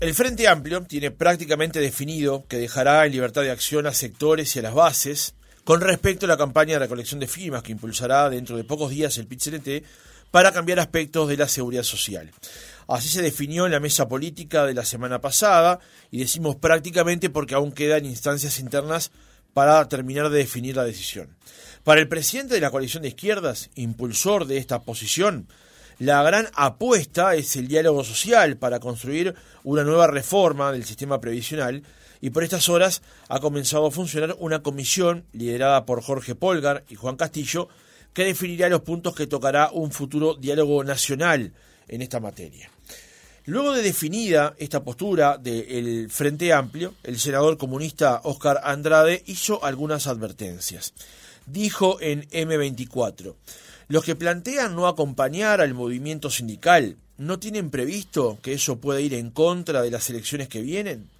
El 0.00 0.12
Frente 0.12 0.48
Amplio 0.48 0.82
tiene 0.82 1.12
prácticamente 1.12 1.78
definido 1.78 2.44
que 2.48 2.58
dejará 2.58 3.06
en 3.06 3.12
libertad 3.12 3.42
de 3.42 3.52
acción 3.52 3.86
a 3.86 3.94
sectores 3.94 4.54
y 4.54 4.58
a 4.58 4.62
las 4.62 4.74
bases 4.74 5.34
con 5.62 5.80
respecto 5.80 6.26
a 6.26 6.28
la 6.28 6.36
campaña 6.36 6.74
de 6.74 6.80
recolección 6.80 7.20
de 7.20 7.28
firmas 7.28 7.62
que 7.62 7.72
impulsará 7.72 8.28
dentro 8.28 8.56
de 8.56 8.64
pocos 8.64 8.90
días 8.90 9.16
el 9.18 9.26
PIT-CNT 9.26 9.84
para 10.30 10.52
cambiar 10.52 10.80
aspectos 10.80 11.28
de 11.28 11.36
la 11.36 11.46
seguridad 11.46 11.84
social. 11.84 12.32
Así 12.88 13.08
se 13.08 13.22
definió 13.22 13.66
en 13.66 13.72
la 13.72 13.80
mesa 13.80 14.08
política 14.08 14.66
de 14.66 14.74
la 14.74 14.84
semana 14.84 15.20
pasada 15.20 15.78
y 16.10 16.18
decimos 16.18 16.56
prácticamente 16.56 17.30
porque 17.30 17.54
aún 17.54 17.72
quedan 17.72 18.04
instancias 18.04 18.58
internas 18.58 19.12
para 19.54 19.88
terminar 19.88 20.28
de 20.28 20.38
definir 20.38 20.76
la 20.76 20.84
decisión. 20.84 21.36
Para 21.84 22.00
el 22.00 22.08
presidente 22.08 22.54
de 22.54 22.60
la 22.60 22.70
coalición 22.70 23.04
de 23.04 23.10
izquierdas, 23.10 23.70
impulsor 23.76 24.46
de 24.46 24.58
esta 24.58 24.82
posición, 24.82 25.46
la 25.98 26.22
gran 26.22 26.48
apuesta 26.54 27.34
es 27.34 27.54
el 27.56 27.68
diálogo 27.68 28.02
social 28.04 28.56
para 28.56 28.80
construir 28.80 29.34
una 29.62 29.84
nueva 29.84 30.06
reforma 30.06 30.72
del 30.72 30.84
sistema 30.84 31.20
previsional 31.20 31.82
y 32.20 32.30
por 32.30 32.42
estas 32.42 32.68
horas 32.68 33.02
ha 33.28 33.38
comenzado 33.38 33.86
a 33.86 33.90
funcionar 33.90 34.34
una 34.38 34.62
comisión 34.62 35.24
liderada 35.32 35.84
por 35.86 36.02
Jorge 36.02 36.34
Polgar 36.34 36.84
y 36.88 36.94
Juan 36.94 37.16
Castillo 37.16 37.68
que 38.12 38.24
definirá 38.24 38.68
los 38.68 38.80
puntos 38.80 39.14
que 39.14 39.26
tocará 39.26 39.70
un 39.72 39.92
futuro 39.92 40.34
diálogo 40.34 40.82
nacional 40.84 41.52
en 41.88 42.02
esta 42.02 42.20
materia. 42.20 42.70
Luego 43.46 43.72
de 43.72 43.82
definida 43.82 44.54
esta 44.58 44.82
postura 44.82 45.36
del 45.36 46.08
Frente 46.10 46.52
Amplio, 46.52 46.94
el 47.02 47.18
senador 47.18 47.58
comunista 47.58 48.22
Óscar 48.24 48.60
Andrade 48.64 49.22
hizo 49.26 49.62
algunas 49.62 50.06
advertencias. 50.06 50.94
Dijo 51.44 52.00
en 52.00 52.26
M24, 52.30 53.34
los 53.88 54.04
que 54.04 54.16
plantean 54.16 54.74
no 54.74 54.86
acompañar 54.86 55.60
al 55.60 55.74
movimiento 55.74 56.30
sindical, 56.30 56.96
¿no 57.18 57.38
tienen 57.38 57.70
previsto 57.70 58.38
que 58.42 58.54
eso 58.54 58.80
pueda 58.80 59.00
ir 59.00 59.14
en 59.14 59.30
contra 59.30 59.82
de 59.82 59.90
las 59.90 60.08
elecciones 60.10 60.48
que 60.48 60.62
vienen? 60.62 61.10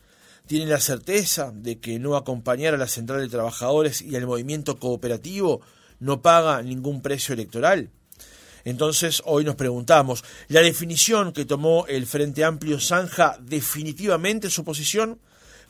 ¿Tienen 0.46 0.68
la 0.68 0.80
certeza 0.80 1.52
de 1.54 1.78
que 1.78 1.98
no 1.98 2.16
acompañar 2.16 2.74
a 2.74 2.78
la 2.78 2.88
Central 2.88 3.20
de 3.20 3.28
Trabajadores 3.28 4.02
y 4.02 4.14
al 4.16 4.26
movimiento 4.26 4.78
cooperativo 4.78 5.60
no 6.00 6.20
paga 6.20 6.62
ningún 6.62 7.00
precio 7.00 7.32
electoral? 7.32 7.90
Entonces, 8.64 9.22
hoy 9.26 9.44
nos 9.44 9.56
preguntamos, 9.56 10.24
¿la 10.48 10.60
definición 10.60 11.32
que 11.32 11.44
tomó 11.44 11.86
el 11.86 12.06
Frente 12.06 12.44
Amplio 12.44 12.80
zanja 12.80 13.36
definitivamente 13.40 14.48
su 14.48 14.64
posición? 14.64 15.18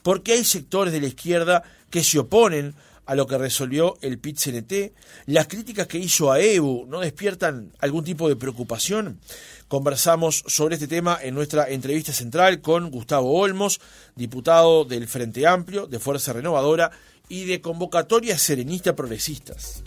Porque 0.03 0.33
hay 0.33 0.45
sectores 0.45 0.93
de 0.93 1.01
la 1.01 1.09
izquierda 1.09 1.65
que 1.91 2.05
se 2.05 2.21
oponen 2.21 2.75
a 3.07 3.15
lo 3.15 3.27
que 3.27 3.39
resolvió 3.39 3.97
el 4.01 4.19
PIT-CNT? 4.19 4.93
¿Las 5.27 5.49
críticas 5.49 5.87
que 5.87 5.99
hizo 5.99 6.33
a 6.33 6.41
EBU 6.41 6.87
no 6.87 7.01
despiertan 7.01 7.73
algún 7.79 8.05
tipo 8.05 8.29
de 8.29 8.37
preocupación? 8.37 9.21
Conversamos 9.69 10.45
sobre 10.47 10.75
este 10.75 10.87
tema 10.87 11.19
en 11.21 11.35
nuestra 11.35 11.69
entrevista 11.69 12.13
central 12.13 12.61
con 12.61 12.91
Gustavo 12.91 13.39
Olmos, 13.39 13.81
diputado 14.15 14.85
del 14.85 15.09
Frente 15.09 15.47
Amplio, 15.47 15.87
de 15.87 15.99
Fuerza 15.99 16.33
Renovadora 16.33 16.91
y 17.29 17.45
de 17.45 17.61
Convocatoria 17.61 18.39
Serenista 18.39 18.95
Progresistas. 18.95 19.83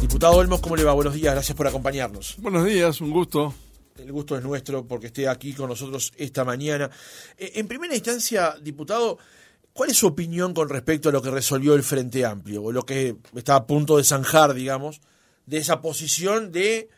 Diputado 0.00 0.34
Olmos, 0.34 0.60
¿cómo 0.60 0.76
le 0.76 0.84
va? 0.84 0.92
Buenos 0.92 1.14
días, 1.14 1.32
gracias 1.32 1.56
por 1.56 1.66
acompañarnos. 1.66 2.36
Buenos 2.38 2.66
días, 2.66 3.00
un 3.00 3.10
gusto. 3.10 3.54
El 3.96 4.10
gusto 4.10 4.36
es 4.36 4.42
nuestro 4.42 4.86
porque 4.86 5.06
esté 5.06 5.28
aquí 5.28 5.52
con 5.52 5.68
nosotros 5.68 6.12
esta 6.16 6.44
mañana. 6.44 6.90
Eh, 7.38 7.52
en 7.54 7.68
primera 7.68 7.94
instancia, 7.94 8.56
diputado, 8.60 9.18
¿cuál 9.72 9.90
es 9.90 9.96
su 9.96 10.06
opinión 10.06 10.54
con 10.54 10.68
respecto 10.68 11.08
a 11.08 11.12
lo 11.12 11.22
que 11.22 11.30
resolvió 11.30 11.74
el 11.74 11.82
Frente 11.82 12.24
Amplio, 12.24 12.62
o 12.62 12.72
lo 12.72 12.84
que 12.84 13.16
está 13.34 13.56
a 13.56 13.66
punto 13.66 13.96
de 13.96 14.04
zanjar, 14.04 14.54
digamos, 14.54 15.00
de 15.46 15.58
esa 15.58 15.80
posición 15.80 16.52
de 16.52 16.88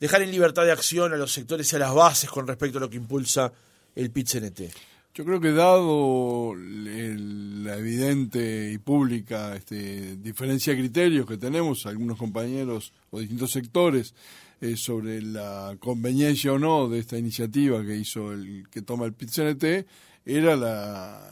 dejar 0.00 0.22
en 0.22 0.30
libertad 0.30 0.64
de 0.64 0.72
acción 0.72 1.12
a 1.12 1.16
los 1.16 1.32
sectores 1.32 1.72
y 1.72 1.76
a 1.76 1.80
las 1.80 1.94
bases 1.94 2.30
con 2.30 2.46
respecto 2.46 2.78
a 2.78 2.80
lo 2.80 2.90
que 2.90 2.96
impulsa 2.96 3.52
el 3.94 4.10
PIT-CNT? 4.10 4.70
Yo 5.14 5.24
creo 5.24 5.40
que 5.40 5.52
dado 5.52 6.56
la 6.56 7.76
evidente 7.76 8.72
y 8.72 8.78
pública 8.78 9.54
este, 9.54 10.16
diferencia 10.16 10.72
de 10.72 10.80
criterios 10.80 11.24
que 11.24 11.36
tenemos 11.36 11.86
algunos 11.86 12.18
compañeros 12.18 12.92
o 13.10 13.20
distintos 13.20 13.52
sectores 13.52 14.12
eh, 14.60 14.76
sobre 14.76 15.22
la 15.22 15.76
conveniencia 15.78 16.52
o 16.52 16.58
no 16.58 16.88
de 16.88 16.98
esta 16.98 17.16
iniciativa 17.16 17.84
que 17.84 17.94
hizo 17.94 18.32
el 18.32 18.66
que 18.68 18.82
toma 18.82 19.04
el 19.04 19.12
PIT-CNT, 19.12 19.86
era 20.26 20.56
la 20.56 21.30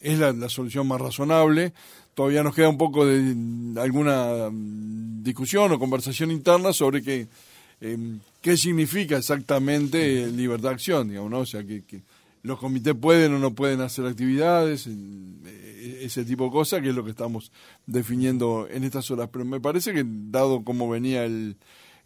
es 0.00 0.18
la, 0.18 0.48
solución 0.48 0.86
más 0.86 1.00
razonable. 1.00 1.72
Todavía 2.14 2.42
nos 2.42 2.54
queda 2.54 2.68
un 2.68 2.78
poco 2.78 3.06
de 3.06 3.80
alguna 3.80 4.48
mm, 4.50 5.22
discusión 5.22 5.72
o 5.72 5.78
conversación 5.78 6.30
interna 6.30 6.72
sobre 6.72 7.02
qué, 7.02 7.28
em, 7.80 8.20
qué 8.40 8.56
significa 8.56 9.16
exactamente 9.16 10.26
libertad 10.28 10.70
de 10.70 10.74
acción, 10.74 11.08
digamos, 11.08 11.30
¿no? 11.30 11.38
O 11.40 11.46
sea, 11.46 11.64
que 11.64 12.02
los 12.42 12.58
comités 12.58 12.94
pueden 12.94 13.34
o 13.34 13.38
no 13.38 13.54
pueden 13.54 13.80
hacer 13.80 14.06
actividades, 14.06 14.86
eh, 14.86 16.00
ese 16.02 16.24
tipo 16.24 16.44
de 16.44 16.50
cosas, 16.50 16.80
que 16.80 16.88
es 16.88 16.94
lo 16.94 17.04
que 17.04 17.10
estamos 17.10 17.52
definiendo 17.86 18.68
en 18.70 18.84
estas 18.84 19.10
horas. 19.10 19.28
Pero 19.32 19.44
me 19.44 19.60
parece 19.60 19.92
que, 19.92 20.04
dado 20.06 20.64
cómo 20.64 20.88
venía 20.88 21.24
el, 21.24 21.56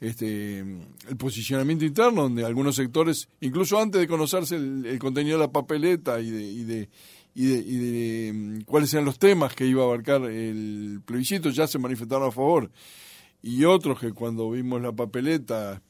este, 0.01 0.59
el 0.61 1.17
posicionamiento 1.19 1.85
interno, 1.85 2.23
donde 2.23 2.45
algunos 2.45 2.77
sectores, 2.77 3.29
incluso 3.41 3.79
antes 3.79 4.01
de 4.01 4.09
conocerse 4.09 4.57
el, 4.57 4.99
contenido 4.99 5.39
de 5.39 5.47
la 5.47 5.53
papeleta 5.53 6.21
y 6.21 6.31
de, 6.31 6.43
y 6.43 6.65
de, 6.65 6.89
y 7.35 7.47
de, 7.47 7.59
y 7.59 7.77
de 7.77 8.33
mm, 8.33 8.61
cuáles 8.63 8.93
eran 8.93 9.05
los 9.05 9.19
temas 9.19 9.55
que 9.55 9.67
iba 9.67 9.83
a 9.83 9.87
abarcar 9.87 10.23
el 10.25 11.01
plebiscito, 11.05 11.51
ya 11.51 11.67
se 11.67 11.79
manifestaron 11.79 12.29
a 12.29 12.33
favor 12.33 12.71
y 13.43 13.65
otros 13.65 13.99
que 13.99 14.13
cuando 14.13 14.51
vimos 14.51 14.81
la 14.81 14.93
papeleta, 14.93 15.83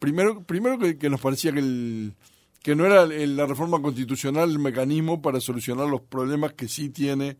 primero, 0.00 0.42
primero 0.42 0.78
que 0.98 1.08
nos 1.08 1.20
parecía 1.20 1.52
que 1.52 1.60
el, 1.60 2.14
que 2.62 2.74
no 2.74 2.84
era 2.84 3.06
la 3.06 3.46
reforma 3.46 3.80
constitucional 3.80 4.50
el 4.50 4.58
mecanismo 4.58 5.22
para 5.22 5.40
solucionar 5.40 5.86
los 5.86 6.00
problemas 6.00 6.54
que 6.54 6.66
sí 6.66 6.88
tiene 6.88 7.36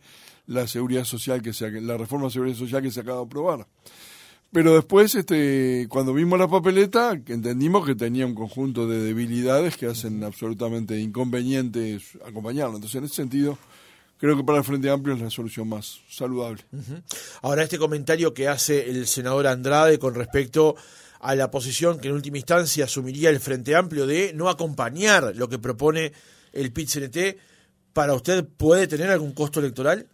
la 0.47 0.69
seguridad 0.69 1.05
social 1.05 1.43
que 1.43 1.53
se, 1.53 1.81
la 1.81 1.97
reforma 1.97 2.27
de 2.27 2.33
seguridad 2.33 2.56
social 2.56 2.83
que 2.83 2.93
se 2.93 3.01
acaba 3.01 3.19
de 3.19 3.25
aprobar. 3.25 3.67
Pero 4.55 4.73
después, 4.73 5.17
este, 5.17 5.89
cuando 5.89 6.15
vimos 6.15 6.39
la 6.39 6.47
papeleta, 6.47 7.11
entendimos 7.27 7.85
que 7.85 7.97
tenía 7.97 8.25
un 8.25 8.37
conjunto 8.37 8.87
de 8.87 9.03
debilidades 9.03 9.77
que 9.77 9.87
hacen 9.87 10.23
absolutamente 10.23 10.97
inconvenientes 11.01 12.17
acompañarlo. 12.25 12.77
Entonces, 12.77 12.95
en 12.95 13.05
ese 13.07 13.17
sentido, 13.17 13.59
creo 14.17 14.37
que 14.37 14.45
para 14.45 14.59
el 14.59 14.65
Frente 14.65 14.91
Amplio 14.91 15.17
es 15.17 15.21
la 15.21 15.31
solución 15.31 15.69
más 15.69 15.99
saludable. 16.09 16.63
Ahora, 17.43 17.65
este 17.65 17.79
comentario 17.79 18.33
que 18.33 18.47
hace 18.47 18.89
el 18.89 19.09
senador 19.09 19.49
Andrade 19.49 19.99
con 19.99 20.15
respecto 20.15 20.77
a 21.19 21.35
la 21.35 21.51
posición 21.51 21.99
que 21.99 22.07
en 22.07 22.15
última 22.15 22.39
instancia 22.39 22.85
asumiría 22.85 23.31
el 23.31 23.41
Frente 23.41 23.75
Amplio 23.75 24.07
de 24.07 24.35
no 24.35 24.49
acompañar 24.49 25.33
lo 25.35 25.49
que 25.49 25.59
propone 25.59 26.13
el 26.53 26.73
PIT-CNT, 26.73 27.39
¿para 27.93 28.15
usted 28.15 28.47
puede 28.57 28.87
tener 28.87 29.11
algún 29.11 29.33
costo 29.33 29.59
electoral? 29.59 30.07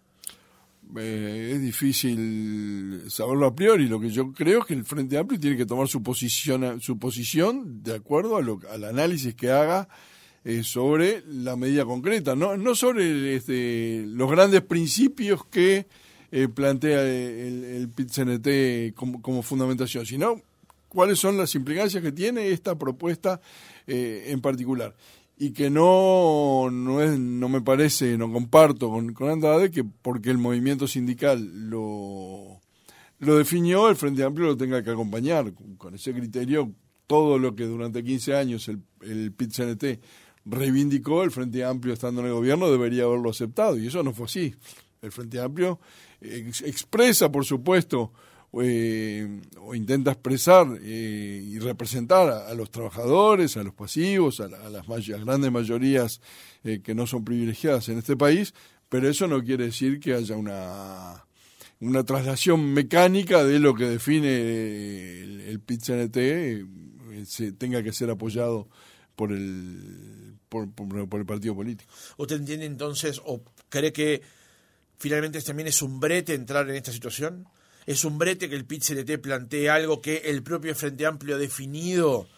Eh, 0.99 1.53
es 1.55 1.61
difícil 1.61 3.03
saberlo 3.09 3.47
a 3.47 3.55
priori. 3.55 3.89
Lo 3.89 4.01
que 4.01 4.11
yo 4.11 4.33
creo 4.33 4.61
es 4.61 4.67
que 4.67 4.75
el 4.75 4.85
Frente 4.85 5.19
Amplio 5.19 5.39
tiene 5.39 5.57
que 5.57 5.67
tomar 5.67 5.89
su 5.89 6.03
posición, 6.03 6.81
su 6.81 6.99
posición 6.99 7.83
de 7.83 7.95
acuerdo 7.97 8.37
a 8.37 8.43
lo, 8.43 8.61
al 8.71 8.85
análisis 8.85 9.35
que 9.35 9.51
haga 9.51 9.89
eh, 10.45 10.63
sobre 10.63 11.23
la 11.27 11.57
medida 11.57 11.85
concreta, 11.85 12.35
no, 12.35 12.57
no 12.57 12.75
sobre 12.75 13.37
este, 13.37 14.05
los 14.07 14.31
grandes 14.31 14.63
principios 14.63 15.45
que 15.45 15.87
eh, 16.33 16.49
plantea 16.49 17.03
el, 17.03 17.65
el 17.65 17.89
PIT-CNT 17.89 18.95
como, 18.95 19.21
como 19.21 19.43
fundamentación, 19.43 20.07
sino 20.07 20.41
cuáles 20.91 21.19
son 21.19 21.37
las 21.37 21.55
implicancias 21.55 22.03
que 22.03 22.13
tiene 22.13 22.49
esta 22.49 22.77
propuesta 22.77 23.41
eh, 23.87 24.27
en 24.27 24.41
particular. 24.41 24.95
Y 25.43 25.53
que 25.53 25.71
no, 25.71 26.69
no, 26.71 27.01
es, 27.01 27.19
no 27.19 27.49
me 27.49 27.63
parece, 27.63 28.19
no 28.19 28.31
comparto 28.31 28.91
con, 28.91 29.15
con 29.15 29.31
Andrade 29.31 29.71
que 29.71 29.85
porque 29.85 30.29
el 30.29 30.37
movimiento 30.37 30.87
sindical 30.87 31.71
lo, 31.71 32.61
lo 33.21 33.39
definió, 33.39 33.89
el 33.89 33.97
Frente 33.97 34.23
Amplio 34.23 34.49
lo 34.49 34.57
tenga 34.59 34.83
que 34.83 34.91
acompañar. 34.91 35.51
Con, 35.79 35.95
ese 35.95 36.13
criterio, 36.13 36.71
todo 37.07 37.39
lo 37.39 37.55
que 37.57 37.65
durante 37.65 38.05
15 38.05 38.37
años 38.37 38.69
el, 38.69 38.83
el 39.01 39.33
PIT-CNT 39.33 40.01
reivindicó, 40.45 41.23
el 41.23 41.31
Frente 41.31 41.65
Amplio 41.65 41.95
estando 41.95 42.21
en 42.21 42.27
el 42.27 42.35
gobierno 42.35 42.71
debería 42.71 43.05
haberlo 43.05 43.31
aceptado. 43.31 43.79
Y 43.79 43.87
eso 43.87 44.03
no 44.03 44.13
fue 44.13 44.27
así. 44.27 44.55
El 45.01 45.11
Frente 45.11 45.41
Amplio 45.41 45.81
expresa, 46.21 47.33
por 47.33 47.47
supuesto, 47.47 48.13
eh, 48.53 49.41
o 49.61 49.75
intenta 49.75 50.11
expresar 50.11 50.67
eh, 50.83 51.43
y 51.45 51.59
representar 51.61 52.29
a, 52.29 52.53
los 52.55 52.71
trabajadores, 52.71 53.57
a 53.57 53.63
los 53.63 53.75
pasivos, 53.75 54.41
a, 54.41 54.49
las, 54.49 54.87
grandes 54.87 55.53
mayorías 55.53 56.21
eh, 56.65 56.81
que 56.83 56.95
no 56.95 57.07
son 57.07 57.25
privilegiadas 57.25 57.89
en 57.89 57.99
este 57.99 58.17
país, 58.17 58.55
pero 58.89 59.09
eso 59.09 59.29
no 59.29 59.43
quiere 59.43 59.67
decir 59.67 60.01
que 60.01 60.15
haya 60.15 60.37
una, 60.37 61.25
una 61.79 62.05
traslación 62.05 62.73
mecánica 62.73 63.45
de 63.45 63.61
lo 63.61 63.75
que 63.75 63.85
define 63.85 65.21
el, 65.21 65.41
el 65.43 65.61
PIT-CNT 65.61 67.27
se 67.27 67.53
tenga 67.53 67.83
que 67.83 67.93
ser 67.93 68.11
apoyado 68.11 68.69
por 69.15 69.33
el, 69.33 70.37
por, 70.49 70.71
por 70.73 71.21
el 71.21 71.27
partido 71.27 71.55
político. 71.55 71.91
¿Usted 72.17 72.37
entiende 72.37 72.67
entonces 72.67 73.21
o 73.25 73.43
cree 73.69 73.93
que 73.93 74.23
finalmente 74.99 75.41
también 75.43 75.69
es 75.69 75.83
un 75.83 76.01
brete 76.01 76.35
entrar 76.35 76.69
en 76.69 76.77
esta 76.77 76.93
situación? 76.93 77.47
Es 77.87 78.05
un 78.05 78.19
brete 78.19 78.49
que 78.49 78.57
el 78.57 78.67
PIT-CNT 78.67 79.19
plantee 79.21 79.69
algo 79.69 80.01
que 80.01 80.19
el 80.27 80.43
propio 80.43 80.75
Frente 80.75 81.07
Amplio 81.07 81.37
ha 81.37 81.39
definido 81.39 82.29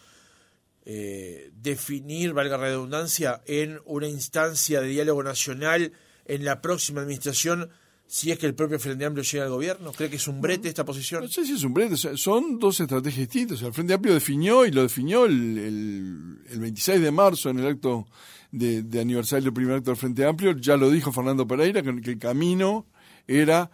eh, 0.85 1.51
definir, 1.55 2.33
valga 2.33 2.57
redundancia, 2.57 3.41
en 3.45 3.79
una 3.85 4.07
instancia 4.07 4.81
de 4.81 4.87
diálogo 4.87 5.23
nacional 5.23 5.93
en 6.25 6.45
la 6.45 6.61
próxima 6.61 7.01
administración 7.01 7.69
si 8.13 8.31
es 8.31 8.37
que 8.37 8.45
el 8.45 8.53
propio 8.53 8.77
Frente 8.79 9.05
Amplio 9.05 9.23
llega 9.23 9.45
al 9.45 9.49
gobierno? 9.49 9.91
¿Cree 9.91 10.07
que 10.07 10.17
es 10.17 10.27
un 10.27 10.39
brete 10.39 10.69
esta 10.69 10.85
posición? 10.85 11.23
No 11.23 11.29
sé 11.29 11.45
si 11.45 11.53
es 11.53 11.63
un 11.63 11.73
brete, 11.73 11.97
son 11.97 12.59
dos 12.59 12.79
estrategias 12.79 13.27
distintas. 13.27 13.61
el 13.63 13.73
Frente 13.73 13.93
Amplio 13.93 14.13
definió 14.13 14.67
y 14.67 14.71
lo 14.71 14.83
definió 14.83 15.25
el, 15.25 16.37
el, 16.47 16.59
26 16.59 17.01
de 17.01 17.11
marzo 17.11 17.49
en 17.49 17.57
el 17.57 17.67
acto 17.67 18.05
de, 18.51 18.85
aniversario 18.99 19.45
del 19.45 19.53
primer 19.53 19.77
acto 19.77 19.89
del 19.89 19.97
Frente 19.97 20.25
Amplio, 20.25 20.55
ya 20.57 20.77
lo 20.77 20.91
dijo 20.91 21.11
Fernando 21.11 21.47
Pereira, 21.47 21.81
que, 21.81 22.01
que 22.01 22.11
el 22.11 22.19
camino 22.19 22.85
era, 23.25 23.71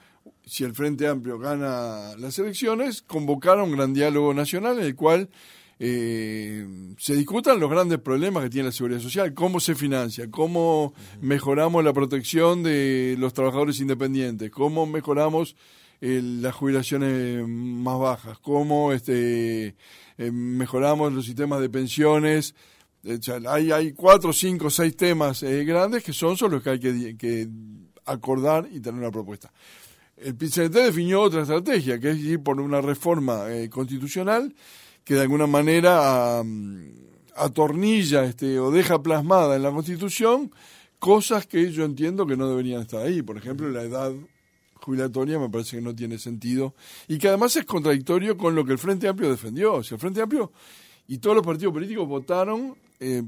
si 0.50 0.64
el 0.64 0.74
Frente 0.74 1.08
Amplio 1.08 1.40
gana 1.40 2.16
las 2.18 2.38
elecciones, 2.40 3.02
convocar 3.02 3.60
a 3.60 3.64
un 3.64 3.72
gran 3.72 3.94
diálogo 3.94 4.34
nacional 4.34 4.80
en 4.80 4.86
el 4.86 4.96
cual 4.96 5.30
eh, 5.80 6.68
se 6.98 7.16
discutan 7.16 7.60
los 7.60 7.70
grandes 7.70 8.00
problemas 8.00 8.44
que 8.44 8.50
tiene 8.50 8.68
la 8.68 8.72
seguridad 8.74 9.00
social, 9.00 9.34
cómo 9.34 9.60
se 9.60 9.76
financia, 9.76 10.30
cómo 10.30 10.94
mejoramos 11.22 11.84
la 11.84 11.94
protección 11.94 12.64
de 12.64 13.16
los 13.18 13.34
trabajadores 13.34 13.80
independientes, 13.80 14.52
cómo 14.52 14.86
mejoramos 14.86 15.56
las 16.02 16.56
jubilaciones 16.56 17.46
más 17.48 18.00
bajas, 18.00 18.40
cómo 18.40 18.94
este, 18.94 19.76
eh, 20.18 20.32
mejoramos 20.32 21.12
los 21.14 21.26
sistemas 21.26 21.62
de 21.62 21.70
pensiones. 21.70 22.56
hay, 23.48 23.72
hay 23.72 23.94
cuatro, 23.94 24.34
cinco, 24.34 24.70
seis 24.70 24.96
temas 24.96 25.44
eh, 25.44 25.64
grandes 25.66 26.04
que 26.04 26.14
son 26.14 26.38
solo 26.38 26.56
los 26.56 26.64
que 26.64 26.70
hay 26.70 26.80
que, 27.16 27.50
acordar 28.06 28.68
y 28.72 28.80
tener 28.80 29.00
una 29.00 29.12
propuesta. 29.12 29.52
El 30.22 30.36
PCNT 30.36 30.74
definió 30.74 31.22
otra 31.22 31.42
estrategia, 31.42 32.00
que 32.00 32.12
es 32.12 32.18
ir 32.18 32.44
por 32.44 32.60
una 32.60 32.82
reforma 32.82 33.46
constitucional 33.70 34.54
que 35.04 35.16
de 35.16 35.22
alguna 35.22 35.48
manera 35.48 36.44
atornilla 37.36 38.26
este, 38.26 38.60
o 38.60 38.72
deja 38.72 39.02
plasmada 39.02 39.56
en 39.56 39.64
la 39.64 39.72
Constitución 39.72 40.52
cosas 41.00 41.48
que 41.48 41.72
yo 41.72 41.86
entiendo 41.86 42.28
que 42.28 42.38
no 42.38 42.50
deberían 42.50 42.82
estar 42.82 43.06
ahí. 43.06 43.22
Por 43.22 43.38
ejemplo, 43.38 43.70
la 43.70 43.84
edad 43.84 44.12
jubilatoria 44.82 45.40
me 45.40 45.50
parece 45.50 45.78
que 45.78 45.82
no 45.82 45.96
tiene 45.96 46.18
sentido 46.18 46.76
y 47.08 47.18
que 47.18 47.30
además 47.30 47.56
es 47.56 47.66
contradictorio 47.66 48.38
con 48.38 48.56
lo 48.56 48.66
que 48.66 48.74
el 48.74 48.78
Frente 48.78 49.08
Amplio 49.08 49.30
defendió. 49.30 49.76
O 49.76 49.84
sea, 49.84 49.96
el 49.96 50.02
Frente 50.02 50.22
Amplio 50.22 50.52
y 51.08 51.18
todos 51.18 51.36
los 51.36 51.46
partidos 51.46 51.74
políticos 51.74 52.08
votaron 52.08 52.76
eh, 53.00 53.24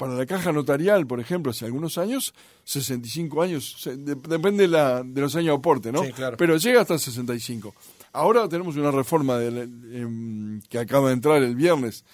para 0.00 0.14
la 0.14 0.24
caja 0.24 0.50
notarial, 0.50 1.06
por 1.06 1.20
ejemplo, 1.20 1.50
hace 1.50 1.66
algunos 1.66 1.98
años, 1.98 2.32
65 2.64 3.42
años, 3.42 3.86
depende 3.98 4.62
de, 4.62 4.68
la, 4.68 5.02
de 5.02 5.20
los 5.20 5.36
años 5.36 5.48
de 5.48 5.58
aporte, 5.58 5.92
¿no? 5.92 6.02
Sí, 6.02 6.10
claro. 6.12 6.38
Pero 6.38 6.56
llega 6.56 6.80
hasta 6.80 6.98
65. 6.98 7.74
Ahora 8.14 8.48
tenemos 8.48 8.76
una 8.76 8.90
reforma 8.92 9.42
em, 9.42 10.62
que 10.70 10.78
acaba 10.78 11.08
de 11.08 11.12
entrar 11.12 11.42
el 11.42 11.54
viernes 11.54 12.06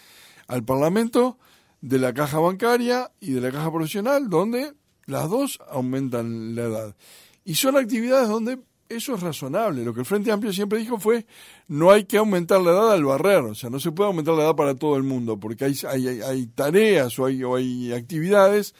al 0.48 0.64
Parlamento 0.64 1.38
de 1.80 2.00
la 2.00 2.12
caja 2.12 2.40
bancaria 2.40 3.12
y 3.20 3.30
de 3.34 3.40
la 3.40 3.52
caja 3.52 3.70
profesional, 3.70 4.28
donde 4.28 4.72
las 5.04 5.30
dos 5.30 5.60
aumentan 5.70 6.56
la 6.56 6.62
edad. 6.64 6.96
Y 7.44 7.54
son 7.54 7.76
actividades 7.76 8.28
donde 8.28 8.58
eso 8.88 9.14
es 9.14 9.20
razonable. 9.20 9.84
Lo 9.84 9.94
que 9.94 10.00
el 10.00 10.06
Frente 10.06 10.30
Amplio 10.30 10.52
siempre 10.52 10.78
dijo 10.78 10.98
fue 10.98 11.26
no 11.68 11.90
hay 11.90 12.04
que 12.04 12.18
aumentar 12.18 12.60
la 12.60 12.70
edad 12.70 12.92
al 12.92 13.04
barrer, 13.04 13.40
o 13.40 13.54
sea, 13.54 13.70
no 13.70 13.80
se 13.80 13.92
puede 13.92 14.08
aumentar 14.08 14.34
la 14.34 14.44
edad 14.44 14.56
para 14.56 14.74
todo 14.74 14.96
el 14.96 15.02
mundo, 15.02 15.38
porque 15.38 15.64
hay, 15.64 15.74
hay, 15.88 16.20
hay 16.20 16.46
tareas 16.46 17.18
o 17.18 17.26
hay, 17.26 17.42
o 17.42 17.56
hay 17.56 17.92
actividades, 17.92 18.74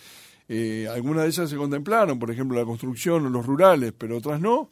eh, 0.48 0.88
algunas 0.92 1.24
de 1.24 1.30
ellas 1.30 1.50
se 1.50 1.56
contemplaron, 1.56 2.18
por 2.18 2.30
ejemplo, 2.30 2.58
la 2.58 2.64
construcción 2.64 3.26
o 3.26 3.30
los 3.30 3.46
rurales, 3.46 3.92
pero 3.96 4.16
otras 4.18 4.40
no 4.40 4.70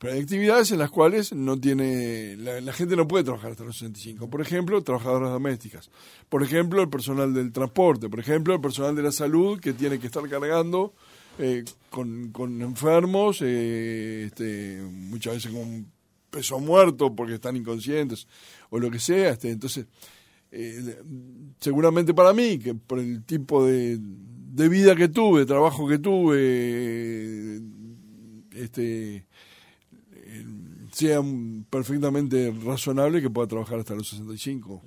pero 0.00 0.14
hay 0.14 0.20
actividades 0.20 0.72
en 0.72 0.78
las 0.78 0.90
cuales 0.90 1.34
no 1.34 1.60
tiene 1.60 2.34
la, 2.38 2.72
gente 2.72 2.96
no 2.96 3.06
puede 3.06 3.22
trabajar 3.22 3.50
hasta 3.50 3.64
los 3.64 3.76
65. 3.76 4.30
Por 4.30 4.40
ejemplo, 4.40 4.82
trabajadoras 4.82 5.30
domésticas. 5.30 5.90
Por 6.26 6.42
ejemplo, 6.42 6.80
el 6.80 6.88
personal 6.88 7.34
del 7.34 7.52
transporte. 7.52 8.08
Por 8.08 8.18
ejemplo, 8.18 8.54
el 8.54 8.62
personal 8.62 8.96
de 8.96 9.02
la 9.02 9.12
salud 9.12 9.60
que 9.60 9.74
tiene 9.74 9.98
que 9.98 10.06
estar 10.06 10.26
cargando 10.26 10.94
eh, 11.40 11.64
con, 11.90 12.30
con, 12.30 12.60
enfermos, 12.62 13.40
eh, 13.42 14.24
este, 14.26 14.80
muchas 14.82 15.34
veces 15.34 15.52
con 15.52 15.90
peso 16.30 16.60
muerto 16.60 17.14
porque 17.14 17.34
están 17.34 17.56
inconscientes 17.56 18.26
o 18.70 18.78
lo 18.78 18.90
que 18.90 18.98
sea. 18.98 19.30
Este, 19.30 19.50
entonces, 19.50 19.86
eh, 20.52 21.00
seguramente 21.60 22.14
para 22.14 22.32
mí, 22.32 22.58
que 22.58 22.74
por 22.74 22.98
el 22.98 23.24
tipo 23.24 23.64
de, 23.64 23.98
vida 24.68 24.94
que 24.94 25.08
tuve, 25.08 25.46
trabajo 25.46 25.88
que 25.88 25.98
tuve, 25.98 27.60
este 28.54 29.24
sea 30.92 31.20
perfectamente 31.70 32.52
razonable 32.64 33.22
que 33.22 33.30
pueda 33.30 33.48
trabajar 33.48 33.78
hasta 33.78 33.94
los 33.94 34.08
65. 34.08 34.82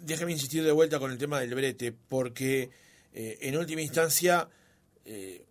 Déjeme 0.00 0.32
insistir 0.32 0.64
de 0.64 0.72
vuelta 0.72 0.98
con 0.98 1.10
el 1.10 1.18
tema 1.18 1.40
del 1.40 1.54
brete, 1.54 1.92
porque 1.92 2.70
eh, 3.12 3.38
en 3.42 3.56
última 3.56 3.80
instancia, 3.80 4.48
eh, 5.04 5.44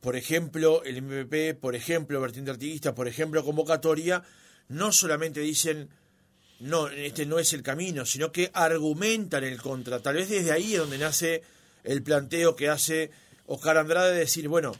por 0.00 0.16
ejemplo, 0.16 0.82
el 0.84 1.02
MVP, 1.02 1.54
por 1.54 1.76
ejemplo, 1.76 2.20
vertiente 2.20 2.50
artiguista, 2.50 2.94
por 2.94 3.06
ejemplo, 3.06 3.44
convocatoria, 3.44 4.22
no 4.68 4.90
solamente 4.90 5.40
dicen, 5.40 5.90
no, 6.58 6.88
este 6.88 7.26
no 7.26 7.38
es 7.38 7.52
el 7.52 7.62
camino, 7.62 8.04
sino 8.04 8.32
que 8.32 8.50
argumentan 8.52 9.44
el 9.44 9.60
contra. 9.60 10.00
Tal 10.00 10.16
vez 10.16 10.28
desde 10.28 10.52
ahí 10.52 10.74
es 10.74 10.80
donde 10.80 10.98
nace 10.98 11.42
el 11.84 12.02
planteo 12.02 12.56
que 12.56 12.68
hace 12.68 13.10
Oscar 13.46 13.76
Andrade 13.76 14.12
de 14.12 14.20
decir, 14.20 14.48
bueno, 14.48 14.72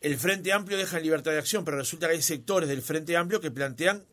el 0.00 0.18
Frente 0.18 0.52
Amplio 0.52 0.78
deja 0.78 0.98
en 0.98 1.04
libertad 1.04 1.32
de 1.32 1.38
acción, 1.38 1.64
pero 1.64 1.78
resulta 1.78 2.06
que 2.06 2.14
hay 2.14 2.22
sectores 2.22 2.68
del 2.68 2.82
Frente 2.82 3.16
Amplio 3.16 3.40
que 3.40 3.50
plantean 3.50 4.04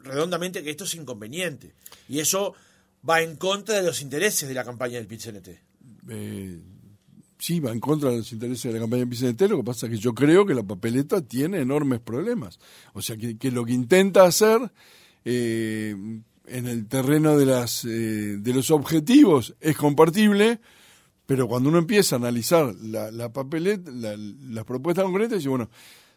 redondamente 0.00 0.62
que 0.62 0.70
esto 0.70 0.84
es 0.84 0.94
inconveniente. 0.94 1.72
Y 2.08 2.20
eso 2.20 2.54
va 3.08 3.22
en 3.22 3.36
contra 3.36 3.76
de 3.76 3.82
los 3.82 4.02
intereses 4.02 4.48
de 4.48 4.54
la 4.54 4.64
campaña 4.64 5.00
del. 5.00 5.08
Eh, 6.08 6.60
sí, 7.42 7.58
va 7.58 7.72
en 7.72 7.80
contra 7.80 8.10
de 8.10 8.18
los 8.18 8.32
intereses 8.32 8.72
de 8.72 8.78
la 8.78 8.84
campaña 8.84 9.06
PCNT. 9.06 9.42
Lo 9.42 9.56
que 9.58 9.64
pasa 9.64 9.86
es 9.86 9.92
que 9.92 9.98
yo 9.98 10.14
creo 10.14 10.46
que 10.46 10.54
la 10.54 10.62
papeleta 10.62 11.20
tiene 11.20 11.60
enormes 11.60 12.00
problemas. 12.00 12.60
O 12.92 13.02
sea, 13.02 13.16
que, 13.16 13.50
lo 13.50 13.64
que 13.64 13.72
intenta 13.72 14.24
hacer 14.24 14.72
eh, 15.24 15.96
en 16.46 16.66
el 16.66 16.86
terreno 16.86 17.36
de, 17.36 17.46
las, 17.46 17.84
eh, 17.84 18.36
de 18.38 18.54
los 18.54 18.70
objetivos 18.70 19.56
es 19.60 19.76
compartible 19.76 20.60
pero 21.24 21.48
cuando 21.48 21.68
uno 21.70 21.78
empieza 21.78 22.16
a 22.16 22.18
analizar 22.18 22.74
la, 22.82 23.10
la 23.10 23.32
papeleta, 23.32 23.90
las 23.90 24.64
propuestas 24.64 25.04
concretas, 25.04 25.38
dice, 25.38 25.48
bueno, 25.48 25.70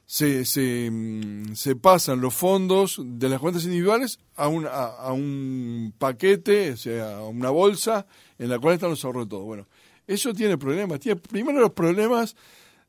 se, 0.05 0.43
se, 0.45 0.89
mm, 0.91 1.53
se, 1.55 1.75
pasan 1.75 2.21
los 2.21 2.33
fondos 2.33 2.99
de 3.01 3.29
las 3.29 3.39
cuentas 3.39 3.63
individuales 3.63 4.19
a 4.35 4.47
un, 4.47 4.67
a, 4.69 5.11
un 5.13 5.93
paquete, 5.97 6.71
o 6.71 6.77
sea, 6.77 7.17
a 7.17 7.23
una 7.23 7.49
bolsa 7.49 8.05
en 8.37 8.49
la 8.49 8.59
cual 8.59 8.73
están 8.73 8.89
los 8.89 9.05
ahorros 9.05 9.25
de 9.25 9.29
todo. 9.29 9.43
Bueno, 9.43 9.67
eso 10.07 10.33
tiene 10.33 10.57
problemas. 10.57 10.99
Tiene 10.99 11.19
primero 11.19 11.59
los 11.59 11.71
problemas 11.71 12.35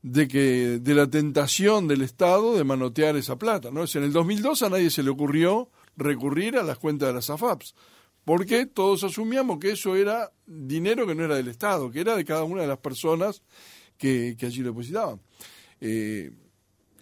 de 0.01 0.27
que 0.27 0.79
de 0.79 0.93
la 0.93 1.09
tentación 1.09 1.87
del 1.87 2.01
Estado 2.01 2.55
de 2.55 2.63
manotear 2.63 3.15
esa 3.15 3.37
plata. 3.37 3.71
¿no? 3.71 3.83
en 3.83 4.03
el 4.03 4.13
2002 4.13 4.63
a 4.63 4.69
nadie 4.69 4.89
se 4.89 5.03
le 5.03 5.09
ocurrió 5.09 5.69
recurrir 5.95 6.57
a 6.57 6.63
las 6.63 6.77
cuentas 6.77 7.09
de 7.09 7.13
las 7.13 7.29
AFAPs 7.29 7.73
porque 8.27 8.65
todos 8.65 9.05
asumíamos 9.05 9.57
que 9.57 9.71
eso 9.71 9.95
era 9.95 10.33
dinero 10.45 11.07
que 11.07 11.15
no 11.15 11.23
era 11.23 11.37
del 11.37 11.47
Estado, 11.47 11.89
que 11.89 12.01
era 12.01 12.13
de 12.17 12.25
cada 12.25 12.43
una 12.43 12.63
de 12.63 12.67
las 12.67 12.77
personas 12.77 13.41
que, 13.97 14.35
allí 14.41 14.59
lo 14.59 14.71
depositaban. 14.71 15.21
Eh, 15.79 16.29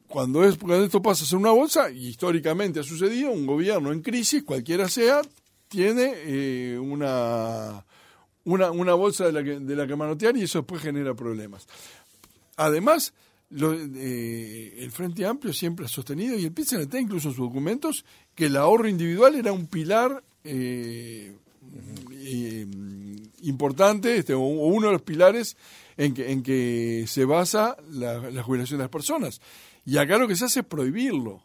cuando, 0.06 0.44
es, 0.44 0.56
esto 0.84 1.02
pasa 1.02 1.24
a 1.24 1.28
ser 1.28 1.40
una 1.40 1.50
bolsa, 1.50 1.90
y 1.90 2.10
históricamente 2.10 2.80
ha 2.80 2.84
sucedido, 2.84 3.32
un 3.32 3.48
gobierno 3.48 3.92
en 3.92 4.04
crisis, 4.04 4.44
cualquiera 4.44 4.88
sea, 4.88 5.24
tiene 5.68 6.14
eh, 6.16 6.78
una, 6.78 7.84
una, 8.46 8.72
una, 8.72 8.94
bolsa 8.94 9.26
de 9.26 9.32
la, 9.32 9.44
que, 9.44 9.60
de 9.60 9.76
la 9.76 9.86
que 9.86 9.96
manotear 9.96 10.38
y 10.38 10.44
eso 10.44 10.60
después 10.60 10.82
genera 10.82 11.14
problemas. 11.14 11.68
Además, 12.56 13.14
eh, 13.52 14.76
el 14.80 14.92
Frente 14.92 15.26
Amplio 15.26 15.54
siempre 15.54 15.86
ha 15.86 15.90
sostenido, 15.90 16.38
y 16.38 16.46
el 16.46 16.52
PCNT 16.52 16.96
incluso 16.96 17.30
en 17.30 17.36
sus 17.36 17.48
documentos, 17.48 18.06
que 18.34 18.48
el 18.48 18.58
ahorro 18.58 18.88
individual 18.88 19.36
era 19.36 19.52
un 19.52 19.68
pilar 19.68 20.24
eh, 20.44 21.36
eh, 22.12 22.68
importante, 23.42 24.18
este, 24.18 24.34
o 24.34 24.40
uno 24.40 24.88
de 24.88 24.94
los 24.94 25.02
pilares 25.02 25.58
en 25.98 26.14
que, 26.14 26.32
en 26.32 26.44
que 26.44 27.06
se 27.08 27.26
basa 27.26 27.78
la, 27.92 28.44
jubilación 28.44 28.80
de 28.80 28.86
las 28.86 28.92
personas. 28.92 29.42
Y 29.86 29.98
acá 29.98 30.18
lo 30.18 30.28
que 30.28 30.36
se 30.36 30.46
hace 30.46 30.62
es 30.62 30.66
prohibirlo. 30.66 31.44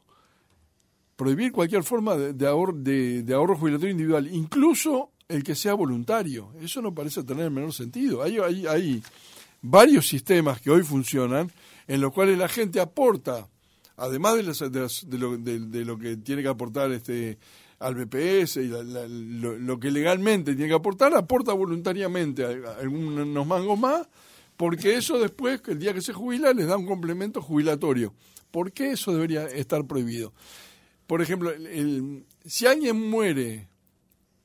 Prohibir 1.16 1.52
cualquier 1.52 1.84
forma 1.84 2.16
de, 2.16 2.46
ahorro, 2.46 2.72
de, 2.72 3.24
ahorro 3.34 3.56
jubilatorio 3.56 3.92
individual, 3.92 4.28
incluso 4.32 5.10
el 5.30 5.44
que 5.44 5.54
sea 5.54 5.74
voluntario. 5.74 6.52
Eso 6.60 6.82
no 6.82 6.94
parece 6.94 7.22
tener 7.22 7.44
el 7.46 7.50
menor 7.50 7.72
sentido. 7.72 8.22
Hay, 8.22 9.02
varios 9.62 10.08
sistemas 10.08 10.60
que 10.60 10.70
hoy 10.70 10.82
funcionan 10.82 11.50
en 11.86 12.00
los 12.00 12.12
cuales 12.12 12.38
la 12.38 12.48
gente 12.48 12.80
aporta, 12.80 13.46
además 13.96 14.36
de, 14.36 14.70
de, 14.70 15.18
lo, 15.18 15.36
de, 15.36 15.84
lo, 15.84 15.98
que 15.98 16.16
tiene 16.16 16.42
que 16.42 16.48
aportar 16.48 16.90
este 16.92 17.38
al 17.78 17.94
BPS 17.94 18.56
y 18.56 18.68
lo, 18.68 19.80
que 19.80 19.90
legalmente 19.90 20.54
tiene 20.54 20.68
que 20.68 20.74
aportar, 20.74 21.14
aporta 21.14 21.54
voluntariamente 21.54 22.44
algunos 22.44 23.46
mangos 23.46 23.78
más, 23.78 24.06
porque 24.58 24.96
eso 24.96 25.18
después, 25.18 25.62
el 25.66 25.78
día 25.78 25.94
que 25.94 26.02
se 26.02 26.12
jubila, 26.12 26.52
les 26.52 26.66
da 26.66 26.76
un 26.76 26.86
complemento 26.86 27.40
jubilatorio. 27.40 28.12
¿Por 28.50 28.72
qué 28.72 28.90
eso 28.92 29.12
debería 29.12 29.46
estar 29.46 29.86
prohibido? 29.86 30.34
Por 31.06 31.22
ejemplo, 31.22 31.50
si 32.44 32.66
alguien 32.66 33.08
muere 33.08 33.69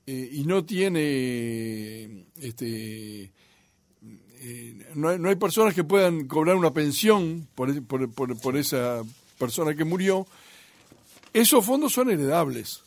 eh, 0.08 0.30
y 0.34 0.44
no 0.44 0.64
tiene 0.66 2.26
este, 2.40 3.32
eh, 4.48 4.86
no, 4.94 5.18
no, 5.18 5.30
hay, 5.30 5.36
personas 5.36 5.74
que 5.74 5.84
puedan 5.84 6.28
cobrar 6.28 6.56
una 6.56 6.72
pensión 6.72 7.48
por, 7.56 7.84
por, 7.84 8.38
por, 8.40 8.58
esa 8.58 9.02
persona 9.40 9.76
que 9.76 9.84
murió. 9.84 10.28
Esos 11.34 11.66
fondos 11.66 11.94
son 11.94 12.12
heredables. 12.12 12.84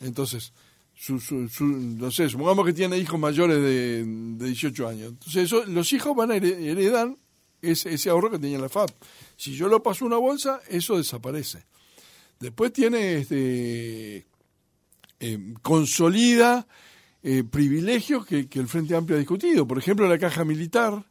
Entonces, 0.00 0.52
su, 0.94 1.18
su, 1.18 1.48
no 1.64 2.10
sé, 2.12 2.28
supongamos 2.28 2.64
que 2.64 2.72
tiene 2.72 2.98
hijos 2.98 3.18
mayores 3.18 3.60
de, 3.60 4.04
de 4.04 4.46
18 4.46 4.88
años. 4.88 5.08
Entonces, 5.08 5.44
eso, 5.44 5.64
los 5.64 5.92
hijos 5.92 6.14
van 6.14 6.30
a 6.30 6.36
heredar 6.36 7.12
ese, 7.60 7.92
ese 7.94 8.08
ahorro 8.08 8.30
que 8.30 8.38
tenía 8.38 8.58
la 8.58 8.68
FAP. 8.68 8.90
Si 9.36 9.56
yo 9.56 9.66
lo 9.66 9.82
paso 9.82 10.04
una 10.04 10.18
bolsa, 10.18 10.60
eso 10.68 10.96
desaparece. 10.96 11.64
Después 12.38 12.72
tiene 12.72 13.18
este 13.18 14.26
eh, 15.24 15.38
consolida 15.62 16.66
eh, 17.22 17.44
privilegios 17.44 18.26
que, 18.26 18.48
el 18.50 18.66
Frente 18.66 18.96
Amplio 18.96 19.14
ha 19.14 19.20
discutido. 19.20 19.68
Por 19.68 19.78
ejemplo, 19.78 20.08
la 20.08 20.18
caja 20.18 20.44
militar, 20.44 21.06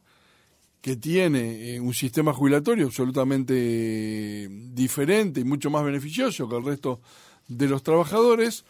que 0.82 0.96
tiene 0.96 1.76
eh, 1.76 1.80
un 1.80 1.94
sistema 1.94 2.34
jubilatorio 2.34 2.84
absolutamente 2.84 4.50
diferente 4.50 5.40
y 5.40 5.44
mucho 5.44 5.70
más 5.70 5.82
beneficioso 5.82 6.46
que 6.46 6.56
el 6.58 6.64
resto 6.66 7.00
de 7.48 7.66
los 7.68 7.82
trabajadores. 7.82 8.66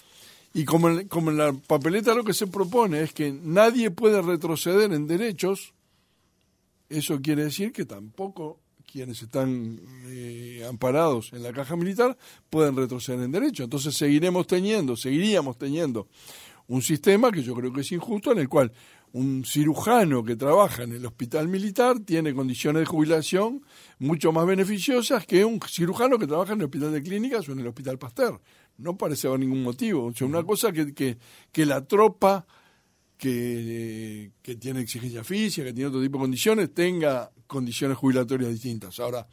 Y 0.55 0.65
como, 0.65 1.09
como 1.09 1.33
en 1.33 1.39
la 1.39 1.53
papeleta 1.53 2.15
lo 2.15 2.23
que 2.23 2.35
se 2.35 2.47
propone 2.47 3.03
es 3.03 3.13
que 3.13 3.33
nadie 3.33 3.91
puede 3.91 4.23
retroceder 4.23 4.93
en 4.93 5.09
derechos, 5.09 5.75
eso 6.89 7.21
quiere 7.21 7.43
decir 7.43 7.73
que 7.73 7.85
tampoco 7.85 8.61
quienes 8.93 9.23
están 9.23 9.81
eh, 10.07 10.67
amparados 10.69 11.33
en 11.33 11.43
la 11.43 11.53
caja 11.53 11.77
militar 11.77 12.17
pueden 12.51 12.77
retroceder 12.77 13.21
en 13.21 13.33
derecho. 13.33 13.65
Entonces 13.65 13.95
seguiremos 13.97 14.47
teniendo, 14.47 14.97
seguiríamos 14.97 15.57
teniendo 15.57 16.09
un 16.69 16.83
sistema 16.83 17.33
que 17.33 17.43
yo 17.43 17.55
creo 17.55 17.73
que 17.73 17.81
es 17.81 17.91
injusto, 17.93 18.33
en 18.33 18.39
el 18.39 18.49
cual 18.49 18.71
un 19.13 19.45
cirujano 19.45 20.23
que 20.23 20.37
trabaja 20.37 20.83
en 20.83 20.93
el 20.93 21.05
hospital 21.07 21.49
militar 21.49 22.01
tiene 22.01 22.35
condiciones 22.35 22.81
de 22.81 22.87
jubilación 22.87 23.63
mucho 23.99 24.31
más 24.33 24.47
beneficiosas 24.47 25.27
que 25.27 25.45
un 25.45 25.59
cirujano 25.67 26.19
que 26.19 26.27
trabaja 26.27 26.53
en 26.53 26.61
el 26.61 26.67
hospital 26.67 26.93
de 26.93 27.03
clínicas 27.03 27.49
o 27.49 27.53
en 27.53 27.61
el 27.61 27.67
hospital 27.67 27.99
Pasteur. 27.99 28.41
No 28.77 28.97
parece 28.97 29.27
haber 29.27 29.41
ningún 29.41 29.63
motivo. 29.63 30.07
O 30.07 30.15
sea, 30.15 30.27
una 30.27 30.43
cosa 30.43 30.73
que, 30.73 30.95
que, 30.95 31.19
que 31.51 31.67
la 31.67 31.87
tropa 31.87 32.47
que, 33.17 34.33
que, 34.43 34.57
tiene 34.57 34.81
exigencia 34.81 35.23
física, 35.23 35.67
que 35.67 35.73
tiene 35.73 35.89
otro 35.89 36.03
tipo 36.03 36.19
de 36.19 36.23
condiciones, 36.23 36.75
tenga 36.75 37.31
condiciones 37.53 37.99
jubilatorias 37.99 38.51
distintas. 38.51 38.99
Ahora, 38.99 39.27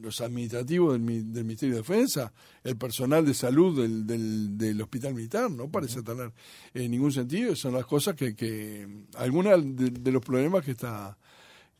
los 0.00 0.20
administrativos 0.20 0.94
del, 0.94 1.32
del, 1.32 1.44
Ministerio 1.44 1.74
de 1.74 1.80
Defensa, 1.80 2.32
el 2.62 2.76
personal 2.76 3.24
de 3.26 3.34
salud 3.34 3.80
del, 3.80 4.06
del, 4.06 4.56
del 4.56 4.80
Hospital 4.80 5.14
Militar, 5.14 5.50
no 5.50 5.70
parece 5.70 6.02
tener 6.02 6.32
eh, 6.72 6.88
ningún 6.88 7.12
sentido. 7.12 7.56
Son 7.56 7.74
las 7.74 7.86
cosas 7.86 8.14
que, 8.14 8.34
que 8.34 8.86
algunas 9.16 9.58
de, 9.62 9.90
de, 9.90 10.12
los 10.12 10.22
problemas 10.22 10.64
que 10.64 10.72
esta, 10.72 11.18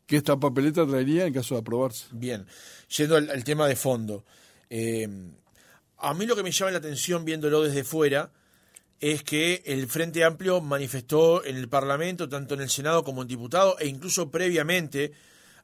que 0.06 0.16
esta 0.16 0.38
papeleta 0.38 0.86
traería 0.86 1.26
en 1.26 1.32
caso 1.32 1.54
de 1.54 1.60
aprobarse. 1.60 2.06
Bien, 2.12 2.46
yendo 2.96 3.16
al, 3.16 3.30
al 3.30 3.44
tema 3.44 3.66
de 3.66 3.76
fondo. 3.76 4.24
Eh, 4.68 5.08
a 5.98 6.14
mí 6.14 6.26
lo 6.26 6.36
que 6.36 6.42
me 6.42 6.50
llama 6.50 6.72
la 6.72 6.78
atención 6.78 7.24
viéndolo 7.24 7.62
desde 7.62 7.84
fuera 7.84 8.30
es 9.00 9.22
que 9.22 9.62
el 9.66 9.86
Frente 9.88 10.24
Amplio 10.24 10.60
manifestó 10.60 11.44
en 11.44 11.56
el 11.56 11.68
Parlamento, 11.68 12.28
tanto 12.28 12.54
en 12.54 12.62
el 12.62 12.70
Senado 12.70 13.04
como 13.04 13.22
en 13.22 13.28
diputado, 13.28 13.78
e 13.78 13.86
incluso 13.86 14.30
previamente 14.30 15.12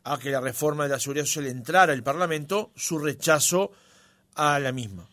a 0.04 0.18
que 0.18 0.30
la 0.30 0.40
reforma 0.40 0.84
de 0.84 0.90
la 0.90 0.98
seguridad 0.98 1.26
social 1.26 1.46
entrara 1.46 1.92
al 1.92 2.02
Parlamento, 2.02 2.72
su 2.74 2.98
rechazo 2.98 3.72
a 4.34 4.58
la 4.58 4.72
misma, 4.72 5.08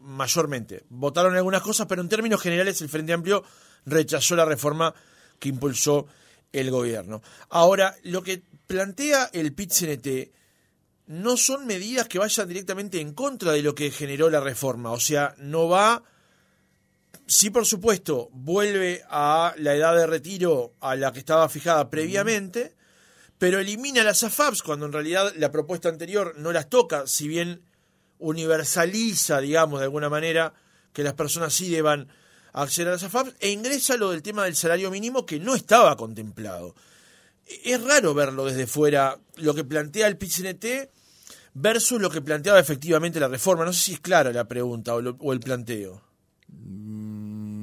mayormente. 0.00 0.84
Votaron 0.88 1.36
algunas 1.36 1.62
cosas, 1.62 1.86
pero 1.86 2.02
en 2.02 2.08
términos 2.08 2.40
generales 2.40 2.80
el 2.80 2.88
Frente 2.88 3.12
Amplio 3.12 3.44
rechazó 3.86 4.36
la 4.36 4.44
reforma 4.44 4.94
que 5.38 5.48
impulsó 5.48 6.06
el 6.52 6.70
gobierno. 6.70 7.22
Ahora, 7.48 7.96
lo 8.02 8.22
que 8.22 8.42
plantea 8.66 9.30
el 9.32 9.54
PIT-CNT 9.54 10.32
no 11.06 11.36
son 11.36 11.66
medidas 11.66 12.08
que 12.08 12.18
vayan 12.18 12.48
directamente 12.48 13.00
en 13.00 13.14
contra 13.14 13.52
de 13.52 13.62
lo 13.62 13.74
que 13.74 13.90
generó 13.90 14.30
la 14.30 14.40
reforma, 14.40 14.92
o 14.92 15.00
sea, 15.00 15.34
no 15.38 15.68
va 15.68 16.04
Sí, 17.30 17.50
por 17.50 17.64
supuesto, 17.64 18.28
vuelve 18.32 19.04
a 19.08 19.54
la 19.56 19.76
edad 19.76 19.94
de 19.94 20.08
retiro 20.08 20.74
a 20.80 20.96
la 20.96 21.12
que 21.12 21.20
estaba 21.20 21.48
fijada 21.48 21.88
previamente, 21.88 22.74
pero 23.40 23.58
elimina 23.58 24.04
las 24.04 24.22
AFAPs 24.22 24.62
cuando 24.62 24.84
en 24.84 24.92
realidad 24.92 25.32
la 25.38 25.50
propuesta 25.50 25.88
anterior 25.88 26.34
no 26.36 26.52
las 26.52 26.68
toca, 26.68 27.06
si 27.06 27.26
bien 27.26 27.62
universaliza, 28.18 29.40
digamos, 29.40 29.80
de 29.80 29.84
alguna 29.84 30.10
manera, 30.10 30.52
que 30.92 31.02
las 31.02 31.14
personas 31.14 31.54
sí 31.54 31.70
deban 31.70 32.08
acceder 32.52 32.88
a 32.88 32.92
las 32.92 33.02
AFAPs, 33.02 33.36
e 33.40 33.48
ingresa 33.48 33.96
lo 33.96 34.10
del 34.10 34.20
tema 34.20 34.44
del 34.44 34.54
salario 34.54 34.90
mínimo 34.90 35.24
que 35.24 35.40
no 35.40 35.54
estaba 35.54 35.96
contemplado. 35.96 36.74
Es 37.64 37.82
raro 37.82 38.12
verlo 38.12 38.44
desde 38.44 38.66
fuera, 38.66 39.18
lo 39.36 39.54
que 39.54 39.64
plantea 39.64 40.06
el 40.06 40.18
PCNT 40.18 40.90
versus 41.54 41.98
lo 41.98 42.10
que 42.10 42.20
planteaba 42.20 42.60
efectivamente 42.60 43.20
la 43.20 43.28
reforma. 43.28 43.64
No 43.64 43.72
sé 43.72 43.80
si 43.80 43.92
es 43.94 44.00
clara 44.00 44.34
la 44.34 44.48
pregunta 44.48 44.94
o, 44.94 45.00
lo, 45.00 45.16
o 45.18 45.32
el 45.32 45.40
planteo. 45.40 46.02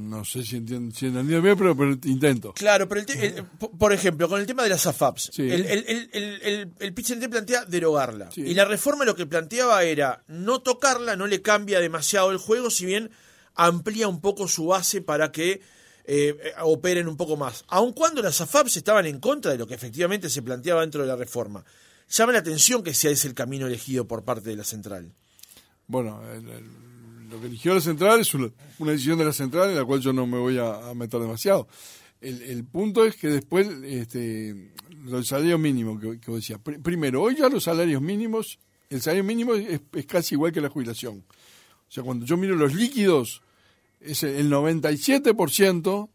No 0.07 0.23
sé 0.23 0.43
si, 0.43 0.57
entiendo, 0.57 0.95
si 0.95 1.07
entendido 1.07 1.41
bien, 1.41 1.57
pero, 1.57 1.75
pero, 1.75 1.91
intento. 1.91 2.53
Claro, 2.53 2.87
pero 2.87 3.01
el 3.01 3.23
el, 3.23 3.43
por 3.77 3.93
ejemplo, 3.93 4.29
con 4.29 4.39
el 4.39 4.47
tema 4.47 4.63
de 4.63 4.69
las 4.69 4.87
AFAPs, 4.87 5.31
sí. 5.33 5.43
el, 5.43 5.65
el, 5.65 6.71
el, 6.79 7.29
plantea 7.29 7.65
derogarla. 7.65 8.31
Sí. 8.31 8.41
Y 8.41 8.53
la 8.53 8.65
reforma 8.65 9.05
lo 9.05 9.15
que 9.15 9.25
planteaba 9.25 9.83
era 9.83 10.23
no 10.27 10.59
tocarla, 10.61 11.15
no 11.15 11.27
le 11.27 11.41
cambia 11.41 11.79
demasiado 11.79 12.31
el 12.31 12.37
juego, 12.37 12.69
si 12.69 12.85
bien 12.85 13.11
amplía 13.55 14.07
un 14.07 14.21
poco 14.21 14.47
su 14.47 14.67
base 14.67 15.01
para 15.01 15.31
que 15.31 15.61
eh, 16.05 16.53
operen 16.61 17.07
un 17.07 17.17
poco 17.17 17.35
más. 17.35 17.65
Aun 17.67 17.91
cuando 17.91 18.21
las 18.21 18.39
AFAPs 18.39 18.77
estaban 18.77 19.05
en 19.05 19.19
contra 19.19 19.51
de 19.51 19.57
lo 19.57 19.67
que 19.67 19.73
efectivamente 19.73 20.29
se 20.29 20.41
planteaba 20.41 20.81
dentro 20.81 21.01
de 21.01 21.07
la 21.07 21.15
reforma. 21.15 21.65
Llama 22.09 22.31
la 22.31 22.39
atención 22.39 22.81
que 22.81 22.93
sea 22.93 23.11
ese 23.11 23.27
el 23.27 23.33
camino 23.33 23.67
elegido 23.67 24.07
por 24.07 24.23
parte 24.23 24.49
de 24.49 24.55
la 24.55 24.63
central. 24.63 25.11
Bueno, 25.87 26.21
el 26.31 26.86
lo 27.29 27.39
que 27.39 27.47
eligió 27.47 27.73
la 27.73 27.81
central 27.81 28.19
es 28.19 28.33
una, 28.33 28.49
una, 28.79 28.91
decisión 28.91 29.17
de 29.17 29.25
la 29.25 29.33
central 29.33 29.69
en 29.69 29.75
la 29.75 29.85
cual 29.85 29.99
yo 29.99 30.13
no 30.13 30.25
me 30.25 30.37
voy 30.37 30.57
a, 30.57 30.89
a 30.89 30.93
meter 30.93 31.19
demasiado. 31.19 31.67
El, 32.21 32.41
el, 32.41 32.63
punto 32.63 33.05
es 33.05 33.15
que 33.15 33.27
después, 33.27 33.67
este, 33.83 34.49
el 34.49 35.25
salario 35.25 35.57
mínimo 35.57 35.99
que, 35.99 36.19
que 36.19 36.31
decía, 36.31 36.57
pr 36.57 36.81
primero, 36.81 37.21
hoy 37.21 37.35
ya 37.35 37.49
los 37.49 37.63
salarios 37.63 38.01
mínimos, 38.01 38.59
el 38.89 39.01
salario 39.01 39.23
mínimo 39.23 39.53
es, 39.53 39.81
es, 39.93 40.05
casi 40.05 40.35
igual 40.35 40.51
que 40.51 40.61
la 40.61 40.69
jubilación. 40.69 41.23
O 41.87 41.91
sea, 41.91 42.03
cuando 42.03 42.25
yo 42.25 42.37
miro 42.37 42.55
los 42.55 42.73
líquidos, 42.73 43.41
es 43.99 44.23
el 44.23 44.49
97%, 44.51 45.87
o 45.87 46.09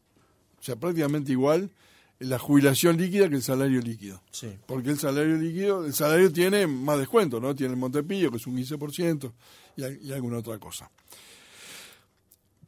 sea, 0.60 0.76
prácticamente 0.76 1.32
igual, 1.32 1.70
la 2.18 2.38
jubilación 2.38 2.96
líquida 2.96 3.28
que 3.28 3.36
el 3.36 3.42
salario 3.42 3.80
líquido. 3.80 4.22
Sí. 4.30 4.48
Porque 4.66 4.90
el 4.90 4.98
salario 4.98 5.36
líquido, 5.36 5.84
el 5.84 5.92
salario 5.92 6.32
tiene 6.32 6.66
más 6.66 6.98
descuento, 6.98 7.40
¿no? 7.40 7.54
Tiene 7.54 7.74
el 7.74 7.78
Montepillo, 7.78 8.30
que 8.30 8.36
es 8.36 8.46
un 8.46 8.56
15%, 8.56 9.32
y, 9.76 10.12
alguna 10.12 10.38
otra 10.38 10.58
cosa. 10.58 10.90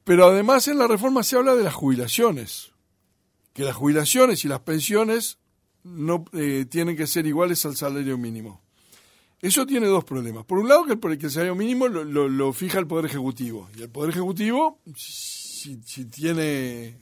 Pero 0.04 0.26
además 0.26 0.68
en 0.68 0.78
la 0.78 0.86
reforma 0.86 1.22
se 1.22 1.36
habla 1.36 1.54
de 1.54 1.64
las 1.64 1.74
jubilaciones, 1.74 2.72
que 3.52 3.64
las 3.64 3.76
jubilaciones 3.76 4.44
y 4.44 4.48
las 4.48 4.60
pensiones 4.60 5.38
no 5.82 6.24
eh, 6.32 6.66
tienen 6.68 6.96
que 6.96 7.06
ser 7.06 7.26
iguales 7.26 7.64
al 7.64 7.76
salario 7.76 8.18
mínimo. 8.18 8.62
Eso 9.40 9.66
tiene 9.66 9.86
dos 9.86 10.04
problemas. 10.04 10.44
Por 10.46 10.58
un 10.58 10.68
lado, 10.68 10.84
que 10.84 10.92
el, 10.92 11.30
salario 11.30 11.54
mínimo 11.54 11.86
lo, 11.86 12.52
fija 12.52 12.78
el 12.78 12.86
Poder 12.86 13.06
Ejecutivo. 13.06 13.68
Y 13.76 13.82
el 13.82 13.90
Poder 13.90 14.10
Ejecutivo, 14.10 14.80
si, 14.96 15.82
si 15.84 16.06
tiene 16.06 16.98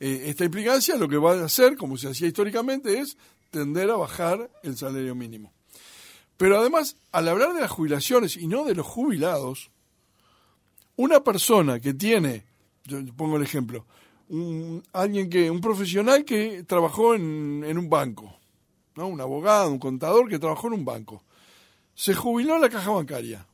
eh, 0.00 0.24
esta 0.26 0.44
implicancia, 0.44 0.96
lo 0.96 1.08
que 1.08 1.16
va 1.16 1.32
a 1.32 1.44
hacer, 1.44 1.76
como 1.76 1.96
se 1.96 2.08
hacía 2.08 2.28
históricamente, 2.28 2.98
es 2.98 3.16
tender 3.50 3.90
a 3.90 3.96
bajar 3.96 4.50
el 4.62 4.76
salario 4.76 5.14
mínimo. 5.14 5.52
Pero 6.38 6.58
además, 6.58 6.96
al 7.10 7.28
hablar 7.28 7.52
de 7.52 7.60
las 7.60 7.70
jubilaciones 7.70 8.36
y 8.36 8.46
no 8.46 8.64
de 8.64 8.76
los 8.76 8.86
jubilados, 8.86 9.70
una 10.96 11.22
persona 11.22 11.80
que 11.80 11.92
tiene, 11.94 12.44
yo 12.84 13.04
pongo 13.16 13.36
el 13.36 13.42
ejemplo, 13.42 13.84
un, 14.28 14.82
alguien 14.92 15.28
que, 15.28 15.50
un 15.50 15.60
profesional 15.60 16.24
que 16.24 16.62
trabajó 16.62 17.16
en, 17.16 17.64
en 17.66 17.76
un 17.76 17.90
banco, 17.90 18.38
¿no? 18.94 19.08
un 19.08 19.20
abogado, 19.20 19.70
un 19.72 19.80
contador 19.80 20.28
que 20.28 20.38
trabajó 20.38 20.68
en 20.68 20.74
un 20.74 20.84
banco, 20.84 21.24
se 21.94 22.14
jubiló 22.14 22.54
en 22.54 22.62
la 22.62 22.70
caja 22.70 22.92
bancaria 22.92 23.44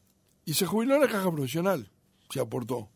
y 0.45 0.53
se 0.53 0.67
jubiló 0.67 0.97
en 0.97 1.01
la 1.01 1.09
caja 1.09 1.33
profesional, 1.33 1.91
se 2.29 2.39
aportó. 2.39 2.91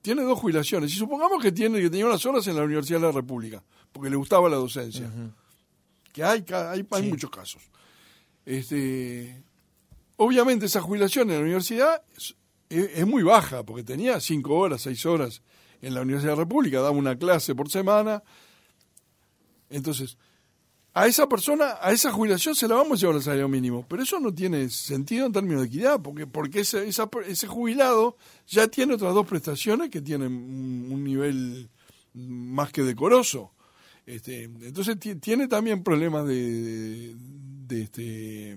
Tiene 0.00 0.22
dos 0.22 0.38
jubilaciones. 0.38 0.90
Y 0.94 0.96
supongamos 0.96 1.42
que 1.42 1.52
tiene 1.52 1.78
que 1.82 1.90
tenía 1.90 2.06
unas 2.06 2.24
horas 2.24 2.46
en 2.46 2.56
la 2.56 2.62
Universidad 2.62 3.00
de 3.00 3.06
la 3.06 3.12
República, 3.12 3.62
porque 3.92 4.08
le 4.08 4.16
gustaba 4.16 4.48
la 4.48 4.56
docencia. 4.56 5.06
Uh 5.14 5.20
-huh. 5.20 5.32
Que 6.10 6.24
hay, 6.24 6.44
hay, 6.48 6.86
hay 6.90 7.02
sí. 7.02 7.08
muchos 7.10 7.30
casos. 7.30 7.60
Este, 8.48 9.44
obviamente 10.16 10.64
esa 10.64 10.80
jubilación 10.80 11.28
en 11.28 11.36
la 11.36 11.42
universidad 11.42 12.02
es, 12.70 13.06
muy 13.06 13.22
baja, 13.22 13.62
porque 13.62 13.84
tenía 13.84 14.20
cinco 14.20 14.54
horas, 14.54 14.80
seis 14.80 15.04
horas 15.04 15.42
en 15.82 15.92
la 15.92 16.00
Universidad 16.00 16.32
de 16.32 16.36
la 16.36 16.44
República, 16.44 16.80
daba 16.80 16.92
una 16.92 17.18
clase 17.18 17.54
por 17.54 17.68
semana. 17.68 18.22
Entonces, 19.68 20.16
a 20.94 21.06
esa 21.06 21.28
persona, 21.28 21.76
a 21.82 21.92
esa 21.92 22.10
jubilación 22.10 22.54
se 22.54 22.66
la 22.66 22.76
vamos 22.76 22.98
a 22.98 23.00
llevar 23.02 23.16
al 23.16 23.22
salario 23.22 23.48
mínimo, 23.48 23.84
pero 23.86 24.02
eso 24.02 24.18
no 24.18 24.32
tiene 24.32 24.70
sentido 24.70 25.26
en 25.26 25.32
términos 25.32 25.60
de 25.60 25.66
equidad, 25.66 26.00
porque, 26.00 26.26
porque 26.26 26.60
ese, 26.60 26.88
esa, 26.88 27.10
ese 27.26 27.46
jubilado 27.48 28.16
ya 28.46 28.66
tiene 28.68 28.94
otras 28.94 29.12
dos 29.12 29.26
prestaciones 29.26 29.90
que 29.90 30.00
tienen 30.00 30.32
un, 30.32 30.88
un 30.90 31.04
nivel 31.04 31.68
más 32.14 32.72
que 32.72 32.82
decoroso. 32.82 33.52
Este, 34.08 34.44
entonces 34.44 34.96
tiene 35.20 35.48
también 35.48 35.82
problemas 35.82 36.26
de, 36.26 37.14
de, 37.14 37.82
este 37.82 38.56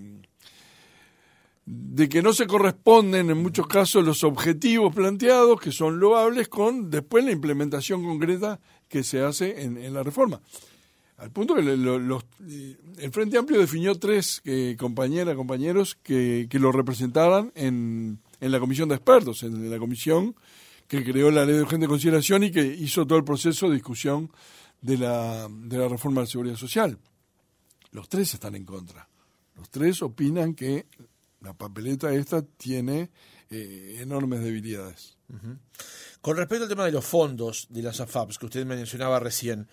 de 1.65 2.07
que 2.07 2.21
no 2.21 2.31
se 2.31 2.47
corresponden 2.47 3.29
en 3.29 3.37
muchos 3.37 3.67
casos 3.67 4.05
los 4.05 4.23
objetivos 4.23 4.95
planteados, 4.95 5.59
que 5.59 5.73
son 5.73 5.99
loables, 5.99 6.47
con 6.47 6.89
después 6.89 7.25
la 7.25 7.31
implementación 7.31 8.01
concreta 8.01 8.61
que 8.87 9.03
se 9.03 9.19
hace 9.19 9.63
en, 9.63 9.93
la 9.93 10.03
reforma. 10.03 10.41
Al 11.17 11.31
punto 11.31 11.53
que 11.53 11.63
los, 11.63 12.23
el 12.97 13.11
Frente 13.11 13.37
Amplio 13.37 13.59
definió 13.59 13.95
tres 13.95 14.41
eh, 14.45 14.77
compañeras, 14.79 15.35
compañeros 15.35 15.97
que, 16.01 16.47
que 16.49 16.59
lo 16.59 16.71
representaran 16.71 17.51
en, 17.55 18.19
en 18.39 18.51
la 18.53 18.59
comisión 18.61 18.87
de 18.87 18.95
expertos, 18.95 19.43
en 19.43 19.69
la 19.69 19.79
comisión 19.79 20.33
que 20.87 21.03
creó 21.03 21.29
la 21.29 21.45
ley 21.45 21.55
de 21.55 21.61
urgente 21.61 21.87
consideración 21.87 22.43
y 22.43 22.51
que 22.51 22.63
hizo 22.63 23.05
todo 23.05 23.17
el 23.17 23.25
proceso 23.25 23.67
de 23.67 23.75
discusión 23.75 24.31
de 24.81 24.97
la, 24.97 25.47
de 25.49 25.77
la 25.77 25.87
reforma 25.87 26.21
de 26.21 26.25
la 26.25 26.31
seguridad 26.31 26.55
social. 26.55 26.97
Los 27.91 28.09
tres 28.09 28.33
están 28.33 28.55
en 28.55 28.65
contra. 28.65 29.07
Los 29.55 29.69
tres 29.69 30.01
opinan 30.01 30.55
que 30.55 30.87
la 31.41 31.53
papeleta 31.53 32.13
esta 32.13 32.41
tiene 32.41 33.11
eh, 33.49 33.97
enormes 33.99 34.41
debilidades. 34.43 35.17
Con 36.21 36.37
respecto 36.37 36.63
al 36.63 36.69
tema 36.69 36.85
de 36.85 36.91
los 36.91 37.05
fondos 37.05 37.67
de 37.69 37.81
las 37.81 37.99
AFAPs 37.99 38.37
que 38.37 38.45
usted 38.45 38.65
mencionaba 38.65 39.19
recién, 39.19 39.67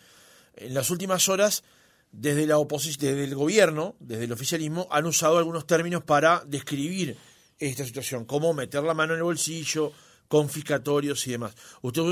en 0.54 0.74
las 0.74 0.90
últimas 0.90 1.28
horas, 1.28 1.64
desde 2.12 2.46
la 2.46 2.58
oposición, 2.58 3.12
desde 3.12 3.24
el 3.24 3.34
gobierno, 3.34 3.96
desde 4.00 4.24
el 4.24 4.32
oficialismo, 4.32 4.88
han 4.90 5.06
usado 5.06 5.38
algunos 5.38 5.66
términos 5.66 6.02
para 6.04 6.42
describir 6.46 7.16
esta 7.58 7.84
situación, 7.84 8.24
como 8.24 8.54
meter 8.54 8.82
la 8.82 8.94
mano 8.94 9.14
en 9.14 9.18
el 9.18 9.24
bolsillo, 9.24 9.92
confiscatorios 10.28 11.26
y 11.26 11.32
demás. 11.32 11.54
Usted 11.82 12.02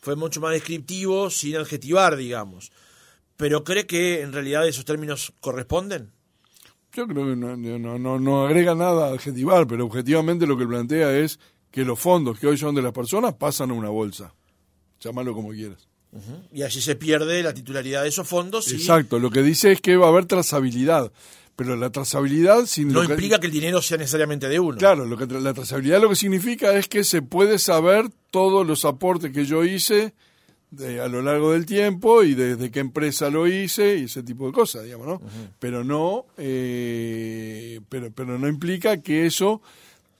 fue 0.00 0.16
mucho 0.16 0.40
más 0.40 0.52
descriptivo, 0.52 1.30
sin 1.30 1.56
adjetivar, 1.56 2.16
digamos. 2.16 2.72
Pero 3.36 3.64
¿cree 3.64 3.86
que 3.86 4.22
en 4.22 4.32
realidad 4.32 4.66
esos 4.66 4.84
términos 4.84 5.32
corresponden? 5.40 6.12
Yo 6.92 7.06
creo 7.06 7.26
que 7.26 7.36
no, 7.36 7.56
no, 7.98 8.18
no, 8.18 8.46
agrega 8.46 8.74
nada 8.74 9.10
adjetivar, 9.10 9.66
pero 9.66 9.84
objetivamente 9.86 10.46
lo 10.46 10.56
que 10.56 10.66
plantea 10.66 11.16
es 11.16 11.38
que 11.70 11.84
los 11.84 11.98
fondos 11.98 12.38
que 12.38 12.46
hoy 12.46 12.58
son 12.58 12.74
de 12.74 12.82
las 12.82 12.92
personas 12.92 13.34
pasan 13.34 13.70
a 13.70 13.74
una 13.74 13.90
bolsa. 13.90 14.34
Llámalo 15.00 15.34
como 15.34 15.50
quieras. 15.50 15.86
Y 16.52 16.62
así 16.62 16.80
se 16.80 16.96
pierde 16.96 17.42
la 17.42 17.52
titularidad 17.52 18.02
de 18.02 18.08
esos 18.08 18.26
fondos. 18.26 18.72
Exacto, 18.72 19.18
lo 19.18 19.30
que 19.30 19.42
dice 19.42 19.72
es 19.72 19.80
que 19.80 19.96
va 19.96 20.06
a 20.06 20.08
haber 20.08 20.24
trazabilidad. 20.24 21.12
Pero 21.58 21.74
la 21.74 21.90
trazabilidad 21.90 22.66
sin 22.66 22.86
no 22.86 23.02
implica 23.02 23.40
que 23.40 23.48
el 23.48 23.52
dinero 23.52 23.82
sea 23.82 23.98
necesariamente 23.98 24.48
de 24.48 24.60
uno. 24.60 24.78
Claro, 24.78 25.04
lo 25.04 25.16
que 25.16 25.26
la 25.26 25.52
trazabilidad 25.52 26.00
lo 26.00 26.08
que 26.08 26.14
significa 26.14 26.72
es 26.78 26.86
que 26.86 27.02
se 27.02 27.20
puede 27.20 27.58
saber 27.58 28.10
todos 28.30 28.64
los 28.64 28.84
aportes 28.84 29.32
que 29.32 29.44
yo 29.44 29.64
hice 29.64 30.14
a 31.02 31.08
lo 31.08 31.20
largo 31.20 31.50
del 31.50 31.66
tiempo 31.66 32.22
y 32.22 32.36
desde 32.36 32.70
qué 32.70 32.78
empresa 32.78 33.28
lo 33.28 33.48
hice 33.48 33.96
y 33.96 34.04
ese 34.04 34.22
tipo 34.22 34.46
de 34.46 34.52
cosas, 34.52 34.84
digamos, 34.84 35.08
¿no? 35.08 35.20
Pero 35.58 35.82
no, 35.82 36.26
eh, 36.36 37.80
pero, 37.88 38.12
pero 38.12 38.38
no 38.38 38.46
implica 38.46 38.98
que 38.98 39.26
eso 39.26 39.60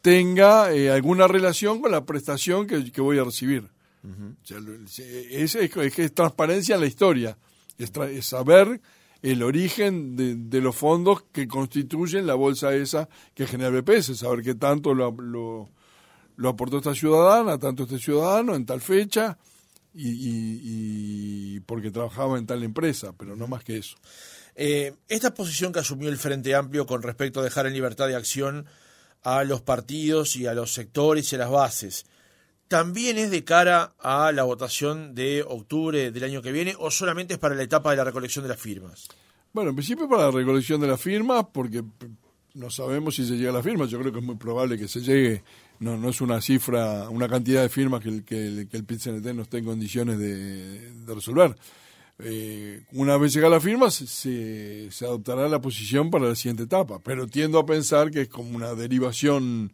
tenga 0.02 0.72
eh, 0.72 0.90
alguna 0.90 1.28
relación 1.28 1.80
con 1.80 1.92
la 1.92 2.04
prestación 2.04 2.66
que, 2.66 2.90
que 2.90 3.00
voy 3.00 3.20
a 3.20 3.22
recibir. 3.22 3.62
es, 5.30 5.54
es, 5.54 6.14
transparencia 6.14 6.74
en 6.74 6.80
la 6.80 6.88
historia, 6.88 7.38
es, 7.78 7.92
es 7.96 8.26
saber 8.26 8.80
el 9.22 9.42
origen 9.42 10.16
de, 10.16 10.36
de, 10.36 10.60
los 10.60 10.76
fondos 10.76 11.24
que 11.32 11.48
constituyen 11.48 12.26
la 12.26 12.34
bolsa 12.34 12.74
esa 12.74 13.08
que 13.34 13.46
genera 13.46 13.70
BPS, 13.70 14.16
saber 14.16 14.42
qué 14.42 14.54
tanto 14.54 14.94
lo, 14.94 15.10
lo, 16.36 16.48
aportó 16.48 16.78
esta 16.78 16.94
ciudadana, 16.94 17.58
tanto 17.58 17.82
este 17.82 17.98
ciudadano 17.98 18.54
en 18.54 18.64
tal 18.64 18.80
fecha, 18.80 19.38
y, 19.94 21.58
porque 21.60 21.90
trabajaba 21.90 22.38
en 22.38 22.46
tal 22.46 22.62
empresa, 22.62 23.12
pero 23.18 23.34
no 23.34 23.48
más 23.48 23.64
que 23.64 23.78
eso. 23.78 23.96
Eh, 24.54 24.94
esta 25.08 25.34
posición 25.34 25.72
que 25.72 25.80
asumió 25.80 26.08
el 26.08 26.18
Frente 26.18 26.54
Amplio 26.54 26.86
con 26.86 27.02
respecto 27.02 27.40
a 27.40 27.44
dejar 27.44 27.66
en 27.66 27.72
libertad 27.72 28.06
de 28.06 28.14
acción 28.14 28.66
a 29.22 29.42
los 29.42 29.60
partidos 29.60 30.36
y 30.36 30.46
a 30.46 30.54
los 30.54 30.72
sectores 30.72 31.32
y 31.32 31.36
a 31.36 31.38
las 31.38 31.50
bases, 31.50 32.06
¿también 32.68 33.18
es 33.18 33.30
de 33.30 33.44
cara 33.44 33.94
a 33.98 34.30
la 34.32 34.44
votación 34.44 35.14
de 35.14 35.42
octubre 35.46 36.10
del 36.10 36.24
año 36.24 36.42
que 36.42 36.52
viene 36.52 36.74
o 36.78 36.90
solamente 36.90 37.34
es 37.34 37.40
para 37.40 37.54
la 37.54 37.62
etapa 37.62 37.90
de 37.90 37.96
la 37.96 38.04
recolección 38.04 38.44
de 38.44 38.50
las 38.50 38.60
firmas? 38.60 39.08
Bueno, 39.52 39.70
en 39.70 39.76
principio 39.76 40.08
para 40.08 40.26
la 40.26 40.30
recolección 40.30 40.80
de 40.80 40.86
las 40.86 41.00
firmas, 41.00 41.46
porque 41.52 41.82
no 42.54 42.70
sabemos 42.70 43.16
si 43.16 43.26
se 43.26 43.36
llega 43.36 43.50
a 43.50 43.54
las 43.54 43.64
firmas, 43.64 43.90
yo 43.90 43.98
creo 43.98 44.12
que 44.12 44.18
es 44.18 44.24
muy 44.24 44.36
probable 44.36 44.78
que 44.78 44.88
se 44.88 45.00
llegue 45.00 45.42
no, 45.80 45.96
no 45.96 46.08
es 46.08 46.20
una 46.20 46.40
cifra, 46.40 47.08
una 47.08 47.28
cantidad 47.28 47.62
de 47.62 47.68
firmas 47.68 48.02
que 48.02 48.08
el, 48.08 48.24
que 48.24 48.46
el, 48.46 48.68
que 48.68 48.76
el 48.76 49.36
no 49.36 49.42
esté 49.42 49.58
en 49.58 49.64
condiciones 49.64 50.18
de, 50.18 50.92
resolver. 51.06 51.56
Eh, 52.20 52.82
una 52.92 53.16
vez 53.16 53.32
llega 53.32 53.48
la 53.48 53.60
firma, 53.60 53.90
se, 53.90 54.90
se 54.90 55.04
adoptará 55.04 55.48
la 55.48 55.60
posición 55.60 56.10
para 56.10 56.26
la 56.26 56.34
siguiente 56.34 56.64
etapa, 56.64 56.98
pero 56.98 57.28
tiendo 57.28 57.60
a 57.60 57.66
pensar 57.66 58.10
que 58.10 58.22
es 58.22 58.28
como 58.28 58.56
una 58.56 58.74
derivación 58.74 59.72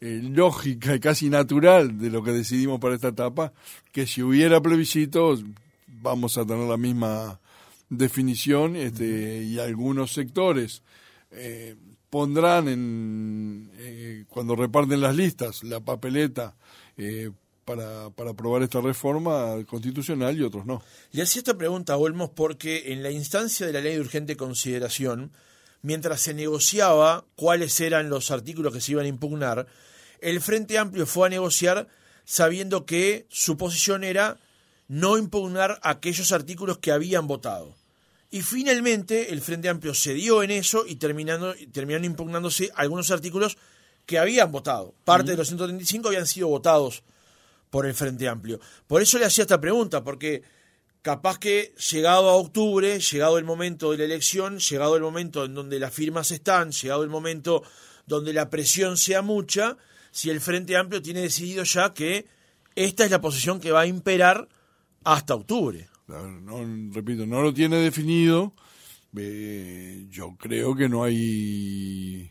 eh, 0.00 0.20
lógica 0.22 0.94
y 0.94 1.00
casi 1.00 1.30
natural 1.30 1.98
de 1.98 2.10
lo 2.10 2.22
que 2.22 2.32
decidimos 2.32 2.80
para 2.80 2.94
esta 2.94 3.08
etapa, 3.08 3.52
que 3.92 4.06
si 4.06 4.22
hubiera 4.22 4.60
plebiscito 4.60 5.38
vamos 5.86 6.36
a 6.36 6.44
tener 6.44 6.68
la 6.68 6.76
misma 6.76 7.40
definición 7.88 8.76
este, 8.76 9.42
y 9.42 9.58
algunos 9.58 10.12
sectores 10.12 10.82
eh, 11.30 11.76
pondrán 12.10 12.68
en 12.68 13.70
eh, 13.76 14.24
cuando 14.28 14.56
reparten 14.56 15.00
las 15.00 15.16
listas 15.16 15.62
la 15.64 15.80
papeleta 15.80 16.54
para, 17.64 18.10
para 18.10 18.30
aprobar 18.30 18.62
esta 18.62 18.80
reforma 18.80 19.56
constitucional 19.66 20.36
y 20.36 20.42
otros 20.42 20.66
no. 20.66 20.82
Y 21.12 21.20
hacía 21.20 21.40
esta 21.40 21.56
pregunta, 21.56 21.96
Olmos, 21.96 22.30
porque 22.30 22.92
en 22.92 23.02
la 23.02 23.10
instancia 23.10 23.66
de 23.66 23.72
la 23.72 23.80
ley 23.80 23.94
de 23.94 24.00
urgente 24.00 24.36
consideración, 24.36 25.32
mientras 25.84 26.22
se 26.22 26.32
negociaba 26.32 27.26
cuáles 27.36 27.78
eran 27.78 28.08
los 28.08 28.30
artículos 28.30 28.72
que 28.72 28.80
se 28.80 28.92
iban 28.92 29.04
a 29.04 29.08
impugnar, 29.08 29.66
el 30.20 30.40
Frente 30.40 30.78
Amplio 30.78 31.04
fue 31.04 31.26
a 31.26 31.30
negociar 31.30 31.88
sabiendo 32.24 32.86
que 32.86 33.26
su 33.28 33.58
posición 33.58 34.02
era 34.02 34.38
no 34.88 35.18
impugnar 35.18 35.78
aquellos 35.82 36.32
artículos 36.32 36.78
que 36.78 36.90
habían 36.90 37.26
votado. 37.26 37.76
Y 38.30 38.40
finalmente 38.40 39.30
el 39.30 39.42
Frente 39.42 39.68
Amplio 39.68 39.92
cedió 39.94 40.42
en 40.42 40.52
eso 40.52 40.86
y 40.86 40.96
terminando, 40.96 41.54
terminaron 41.70 42.06
impugnándose 42.06 42.70
algunos 42.74 43.10
artículos 43.10 43.58
que 44.06 44.18
habían 44.18 44.50
votado. 44.50 44.94
Parte 45.04 45.32
de 45.32 45.36
los 45.36 45.48
135 45.48 46.08
habían 46.08 46.26
sido 46.26 46.48
votados 46.48 47.02
por 47.68 47.84
el 47.84 47.92
Frente 47.92 48.26
Amplio. 48.26 48.58
Por 48.86 49.02
eso 49.02 49.18
le 49.18 49.26
hacía 49.26 49.42
esta 49.42 49.60
pregunta, 49.60 50.02
porque 50.02 50.42
capaz 51.04 51.38
que 51.38 51.72
llegado 51.92 52.28
a 52.28 52.34
octubre, 52.34 52.98
llegado 52.98 53.38
el 53.38 53.44
momento 53.44 53.92
de 53.92 53.98
la 53.98 54.04
elección, 54.04 54.58
llegado 54.58 54.96
el 54.96 55.02
momento 55.02 55.44
en 55.44 55.54
donde 55.54 55.78
las 55.78 55.94
firmas 55.94 56.32
están, 56.32 56.72
llegado 56.72 57.04
el 57.04 57.10
momento 57.10 57.62
donde 58.06 58.32
la 58.32 58.50
presión 58.50 58.96
sea 58.96 59.22
mucha, 59.22 59.76
si 60.10 60.30
el 60.30 60.40
Frente 60.40 60.76
Amplio 60.76 61.00
tiene 61.00 61.20
decidido 61.20 61.62
ya 61.62 61.94
que 61.94 62.26
esta 62.74 63.04
es 63.04 63.12
la 63.12 63.20
posición 63.20 63.60
que 63.60 63.70
va 63.70 63.82
a 63.82 63.86
imperar 63.86 64.48
hasta 65.04 65.36
octubre 65.36 65.86
no, 66.06 66.92
repito, 66.92 67.26
no 67.26 67.42
lo 67.42 67.54
tiene 67.54 67.76
definido. 67.76 68.52
Eh, 69.16 70.06
yo 70.10 70.36
creo 70.38 70.74
que 70.74 70.88
no 70.88 71.04
hay. 71.04 72.30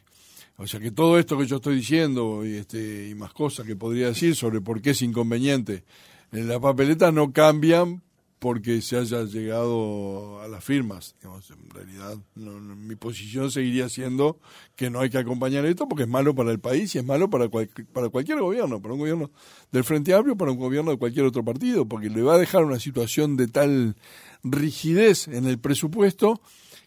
O 0.57 0.67
sea 0.67 0.79
que 0.79 0.91
todo 0.91 1.17
esto 1.17 1.37
que 1.37 1.47
yo 1.47 1.57
estoy 1.57 1.77
diciendo 1.77 2.45
y, 2.45 2.55
este, 2.55 3.09
y 3.09 3.15
más 3.15 3.33
cosas 3.33 3.65
que 3.65 3.75
podría 3.75 4.07
decir 4.07 4.35
sobre 4.35 4.61
por 4.61 4.81
qué 4.81 4.91
es 4.91 5.01
inconveniente 5.01 5.83
en 6.31 6.47
la 6.47 6.59
papeleta 6.59 7.11
no 7.11 7.31
cambian 7.31 8.03
porque 8.43 8.81
se 8.81 8.97
haya 8.97 9.23
llegado 9.23 10.41
a 10.41 10.49
las 10.49 10.61
firmas. 10.61 11.15
en 11.23 11.69
realidad, 11.69 12.17
mi 12.35 12.97
posición 12.97 13.49
seguiría 13.49 13.87
siendo 13.87 14.37
que 14.75 14.89
no 14.89 14.99
hay 14.99 15.09
que 15.09 15.17
acompañar 15.17 15.65
esto 15.65 15.87
porque 15.87 16.03
es 16.03 16.09
malo 16.09 16.35
para 16.35 16.51
el 16.51 16.59
país 16.59 16.93
y 16.93 16.97
es 16.97 17.05
malo 17.05 17.29
para, 17.29 17.47
para 17.47 18.09
cualquier 18.09 18.41
gobierno, 18.41 18.81
para 18.81 18.95
un 18.95 18.99
gobierno 18.99 19.31
del 19.71 19.85
Frente 19.85 20.13
Amplio, 20.13 20.35
para 20.35 20.51
un 20.51 20.57
gobierno 20.57 20.91
de 20.91 20.97
cualquier 20.97 21.25
otro 21.25 21.45
partido, 21.45 21.85
porque 21.85 22.09
le 22.09 22.21
va 22.21 22.35
a 22.35 22.37
dejar 22.37 22.65
una 22.65 22.81
situación 22.81 23.37
de 23.37 23.47
tal 23.47 23.95
rigidez 24.43 25.29
en 25.29 25.45
el 25.45 25.57
presupuesto 25.57 26.41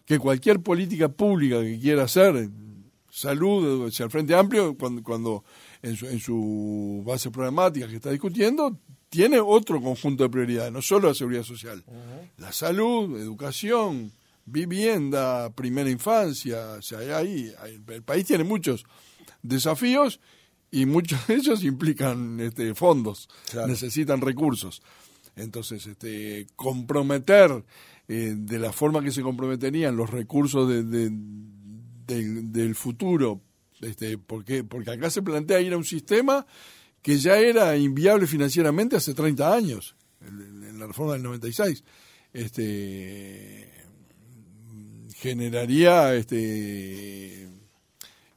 que 0.05 0.19
cualquier 0.19 0.59
política 0.59 1.09
pública 1.09 1.59
que 1.61 1.79
quiera 1.79 2.03
hacer, 2.03 2.51
salud 3.09 3.87
hacia 3.87 4.03
el 4.03 4.11
Frente 4.11 4.35
Amplio, 4.35 4.77
cuando, 4.77 5.01
cuando 5.01 5.43
en, 5.81 5.95
su, 5.95 6.05
en 6.05 6.19
su 6.19 7.01
base 7.03 7.31
programática 7.31 7.87
que 7.87 7.95
está 7.95 8.11
discutiendo, 8.11 8.77
tiene 9.09 9.39
otro 9.39 9.81
conjunto 9.81 10.23
de 10.23 10.29
prioridades, 10.29 10.71
no 10.71 10.81
solo 10.81 11.09
la 11.09 11.13
seguridad 11.13 11.43
social, 11.43 11.83
la 12.37 12.51
salud, 12.51 13.19
educación, 13.19 14.11
vivienda, 14.45 15.49
primera 15.51 15.89
infancia, 15.89 16.75
o 16.79 16.81
sea, 16.81 17.17
ahí, 17.17 17.51
el 17.87 18.03
país 18.03 18.25
tiene 18.25 18.43
muchos 18.43 18.85
desafíos 19.41 20.19
y 20.71 20.85
muchos 20.85 21.25
de 21.27 21.35
ellos 21.35 21.63
implican 21.63 22.39
este, 22.39 22.73
fondos, 22.75 23.29
necesitan 23.67 24.21
recursos. 24.21 24.81
Entonces, 25.35 25.85
este, 25.85 26.47
comprometer 26.55 27.63
eh, 28.07 28.33
de 28.35 28.59
la 28.59 28.71
forma 28.71 29.03
que 29.03 29.11
se 29.11 29.21
comprometerían 29.21 29.95
los 29.95 30.09
recursos 30.09 30.67
de, 30.67 31.11
del 32.07 32.75
futuro, 32.75 33.41
este, 33.81 34.17
porque, 34.17 34.63
porque 34.63 34.91
acá 34.91 35.09
se 35.09 35.21
plantea 35.21 35.61
ir 35.61 35.73
a 35.73 35.77
un 35.77 35.83
sistema 35.83 36.45
que 37.01 37.17
ya 37.17 37.37
era 37.37 37.77
inviable 37.77 38.27
financieramente 38.27 38.95
hace 38.95 39.13
30 39.13 39.53
años, 39.53 39.95
en 40.21 40.79
la 40.79 40.87
reforma 40.87 41.13
del 41.13 41.23
96. 41.23 41.83
este 42.33 43.71
generaría 45.15 46.13
este 46.13 47.49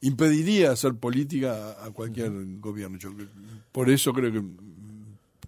impediría 0.00 0.72
hacer 0.72 0.94
política 0.94 1.76
a 1.84 1.90
cualquier 1.90 2.30
gobierno. 2.58 2.98
Yo, 2.98 3.10
por 3.70 3.90
eso 3.90 4.12
creo 4.12 4.32
que 4.32 4.42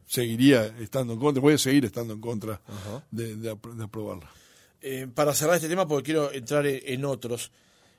seguiría 0.06 0.66
estando 0.78 1.14
en 1.14 1.18
contra, 1.18 1.40
voy 1.40 1.54
a 1.54 1.58
seguir 1.58 1.86
estando 1.86 2.12
en 2.14 2.20
contra 2.20 2.60
de, 3.10 3.50
aprobarla. 3.82 4.30
Eh, 4.82 5.06
para 5.12 5.32
cerrar 5.32 5.56
este 5.56 5.68
tema, 5.68 5.86
porque 5.86 6.06
quiero 6.06 6.32
entrar 6.32 6.66
en, 6.66 7.04
otros. 7.04 7.50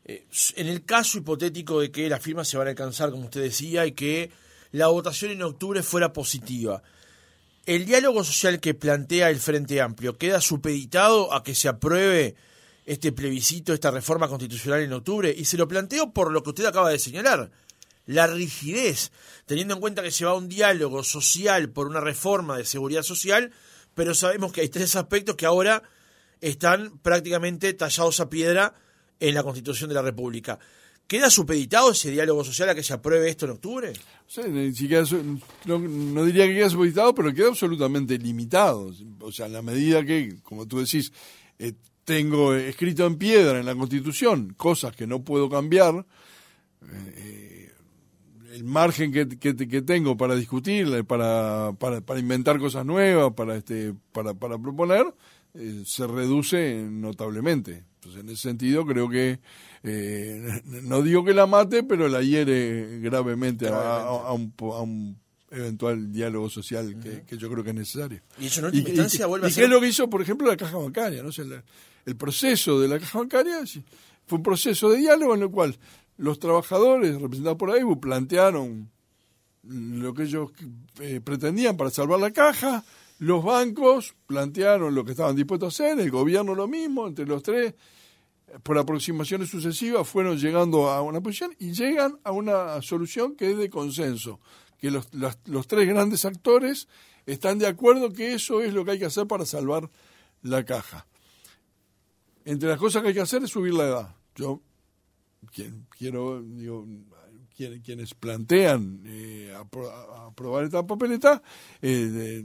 Eh, 0.06 0.28
en 0.58 0.68
el 0.68 0.84
caso 0.84 1.18
hipotético 1.18 1.80
de 1.80 1.92
que 1.92 2.08
las 2.10 2.22
firmas 2.22 2.48
se 2.48 2.58
van 2.58 2.68
a 2.68 2.72
alcanzar, 2.72 3.10
como 3.10 3.26
usted 3.26 3.42
decía, 3.42 3.86
y 3.86 3.94
que 3.94 4.30
la 4.74 4.88
votación 4.88 5.32
en 5.32 5.44
octubre 5.44 5.84
fuera 5.84 6.14
positiva, 6.14 6.82
¿el 7.68 7.86
diálogo 7.86 8.24
social 8.24 8.60
que 8.60 8.74
plantea 8.74 9.30
el 9.30 9.40
Frente 9.40 9.80
Amplio 9.80 10.18
queda 10.18 10.42
supeditado 10.42 11.32
a 11.32 11.44
que 11.44 11.54
se 11.54 11.70
apruebe 11.70 12.36
este 12.86 13.12
plebiscito, 13.12 13.72
esta 13.72 13.92
reforma 13.92 14.28
constitucional 14.28 14.82
en 14.82 14.92
octubre? 14.92 15.34
Y 15.36 15.46
se 15.46 15.58
lo 15.58 15.68
planteo 15.68 16.12
por 16.12 16.32
lo 16.32 16.42
que 16.42 16.50
usted 16.50 16.66
acaba 16.66 16.90
de 16.90 16.98
señalar 16.98 17.52
la 18.08 18.26
rigidez, 18.26 19.12
teniendo 19.46 19.76
en 19.76 19.80
cuenta 19.80 20.02
que 20.02 20.10
se 20.10 20.26
va 20.26 20.32
a 20.32 20.36
un 20.36 20.50
diálogo 20.50 21.04
social 21.04 21.70
por 21.70 21.86
una 21.86 22.02
reforma 22.02 22.58
de 22.58 22.66
seguridad 22.66 23.04
social, 23.04 23.52
pero 23.94 24.16
sabemos 24.16 24.52
que 24.52 24.62
hay 24.62 24.70
tres 24.70 24.96
aspectos 24.96 25.36
que 25.36 25.46
ahora 25.46 25.84
están 26.42 26.98
prácticamente 26.98 27.72
tallados 27.76 28.20
a 28.20 28.30
piedra 28.30 28.74
en 29.20 29.36
la 29.36 29.44
Constitución 29.44 29.90
de 29.90 29.96
la 29.96 30.02
República. 30.02 30.58
¿Queda 31.08 31.30
supeditado 31.30 31.92
ese 31.92 32.12
diálogo 32.12 32.44
social 32.44 32.70
a 32.70 32.76
que 32.76 32.84
se 32.84 32.94
apruebe 32.94 33.30
esto 33.30 33.46
en 33.46 33.52
octubre? 33.52 33.94
no, 35.66 36.26
diría 36.26 36.48
que 36.48 36.56
queda 36.56 36.70
supeditado, 36.70 37.14
pero 37.14 37.34
queda 37.34 37.50
absolutamente 37.50 38.18
limitado. 38.18 38.92
O 39.20 39.32
sea, 39.32 39.46
en 39.46 39.54
la 39.54 39.62
medida 39.62 40.04
que, 40.06 40.38
como 40.42 40.68
tú 40.68 40.80
decís, 40.80 41.12
eh, 41.60 41.74
tengo 42.04 42.54
escrito 42.56 43.06
en 43.06 43.18
piedra 43.18 43.60
en 43.60 43.66
la 43.66 43.76
Constitución 43.76 44.54
cosas 44.58 44.96
que 44.96 45.08
no 45.08 45.24
puedo 45.24 45.50
cambiar, 45.50 46.06
eh, 46.92 47.72
el 48.54 48.64
margen 48.64 49.12
que, 49.12 49.82
tengo 49.82 50.16
para 50.16 50.36
discutir, 50.36 51.06
para, 51.06 51.74
para, 51.80 52.02
para, 52.02 52.20
inventar 52.20 52.60
cosas 52.60 52.86
nuevas, 52.86 53.34
para, 53.34 53.56
este, 53.56 53.94
para, 54.12 54.34
para 54.36 54.60
proponer, 54.60 55.06
eh, 55.56 55.84
se 55.86 56.06
reduce 56.06 56.86
notablemente. 56.90 57.84
Entonces, 58.04 58.22
en 58.22 58.30
ese 58.30 58.42
sentido, 58.42 58.86
creo 58.86 59.10
que, 59.10 59.40
eh, 59.84 60.62
no 60.84 61.02
digo 61.02 61.24
que 61.24 61.34
la 61.34 61.48
mate, 61.48 61.84
pero 61.84 62.10
la 62.10 62.22
hiere 62.22 63.00
gravemente, 63.00 63.70
A, 63.70 64.34
un, 64.34 64.54
a, 64.60 64.82
un, 64.82 65.18
eventual 65.52 66.12
diálogo 66.12 66.50
social 66.50 67.00
que, 67.00 67.38
yo 67.38 67.50
creo 67.50 67.64
que 67.64 67.70
es 67.70 67.76
necesario. 67.76 68.22
Y 68.40 68.48
eso 68.48 68.68
en 68.68 68.76
instancia 68.76 69.26
vuelve 69.28 69.48
a 69.48 69.50
ser... 69.50 69.62
qué 69.62 69.66
es 69.66 69.70
lo 69.70 69.80
que 69.80 69.88
hizo, 69.88 70.10
por 70.10 70.22
ejemplo, 70.22 70.48
la 70.48 70.58
caja 70.58 70.78
bancaria? 70.78 71.24
¿no? 71.24 71.30
el 72.06 72.16
proceso 72.18 72.82
de 72.82 72.88
la 72.90 73.00
caja 73.00 73.20
bancaria 73.20 73.64
fue 74.26 74.38
un 74.38 74.44
proceso 74.44 74.90
de 74.90 74.98
diálogo 74.98 75.36
en 75.36 75.44
el 75.44 75.50
cual 75.50 75.78
los 76.18 76.40
trabajadores 76.40 77.22
representados 77.22 77.58
por 77.58 77.72
AIBU 77.72 78.00
plantearon 78.00 78.90
lo 79.64 80.14
que 80.14 80.24
ellos 80.24 80.52
eh, 81.00 81.22
pretendían 81.24 81.78
para 81.78 81.90
salvar 81.90 82.20
la 82.20 82.32
caja, 82.32 82.84
los 83.20 83.44
bancos 83.44 84.16
plantearon 84.28 84.96
lo 84.96 85.06
que 85.06 85.12
estaban 85.12 85.36
dispuestos 85.36 85.80
a 85.80 85.86
hacer, 85.86 86.00
el 86.00 86.12
gobierno 86.12 86.56
lo 86.56 86.68
mismo, 86.68 87.08
entre 87.08 87.26
los 87.26 87.42
tres, 87.44 87.74
por 88.62 88.78
aproximaciones 88.78 89.50
sucesivas 89.50 90.08
fueron 90.08 90.38
llegando 90.38 90.90
a 90.90 91.02
una 91.02 91.22
posición 91.22 91.56
y 91.60 91.72
llegan 91.72 92.20
a 92.24 92.32
una 92.32 92.82
solución 92.82 93.36
que 93.36 93.52
es 93.52 93.58
de 93.58 93.70
consenso, 93.70 94.40
que 94.78 94.92
los, 94.92 95.10
los 95.46 95.68
tres 95.68 95.88
grandes 95.88 96.26
actores 96.26 96.88
están 97.26 97.58
de 97.58 97.68
acuerdo 97.68 98.12
que 98.12 98.34
eso 98.34 98.62
es 98.62 98.74
lo 98.74 98.86
que 98.86 98.92
hay 98.92 99.00
que 99.00 99.06
hacer 99.06 99.28
para 99.28 99.46
salvar 99.46 99.90
la 100.42 100.66
caja. 100.66 101.08
Entre 102.46 102.68
las 102.68 102.78
cosas 102.78 103.02
que 103.02 103.10
hay 103.10 103.14
que 103.14 103.22
hacer 103.22 103.44
es 103.44 103.50
subir 103.50 103.74
la 103.74 103.86
edad. 103.86 104.16
Yo 104.36 104.62
quiero, 105.98 106.42
digo, 106.42 106.86
quienes 107.54 108.14
plantean 108.14 109.02
eh, 109.06 109.54
aprobar 110.28 110.66
esta 110.66 110.86
papeleta 110.86 111.42
eh, 111.82 112.44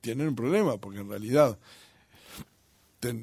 tienen 0.00 0.28
un 0.28 0.34
problema, 0.34 0.78
porque 0.78 1.00
en 1.00 1.08
realidad 1.08 1.58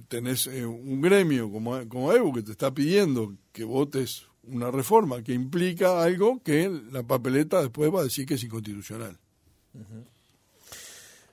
tenés 0.08 0.48
eh, 0.48 0.66
un 0.66 1.02
gremio 1.02 1.52
como, 1.52 1.88
como 1.90 2.14
EBU 2.14 2.34
que 2.34 2.44
te 2.44 2.52
está 2.52 2.74
pidiendo 2.74 3.34
que 3.52 3.64
votes 3.64 4.26
una 4.44 4.72
reforma 4.72 5.24
que 5.24 5.34
implica 5.34 6.02
algo 6.04 6.42
que 6.44 6.70
la 6.92 7.04
papeleta 7.04 7.62
después 7.62 7.94
va 7.94 8.02
a 8.02 8.04
decir 8.04 8.26
que 8.26 8.36
es 8.36 8.44
inconstitucional. 8.44 9.18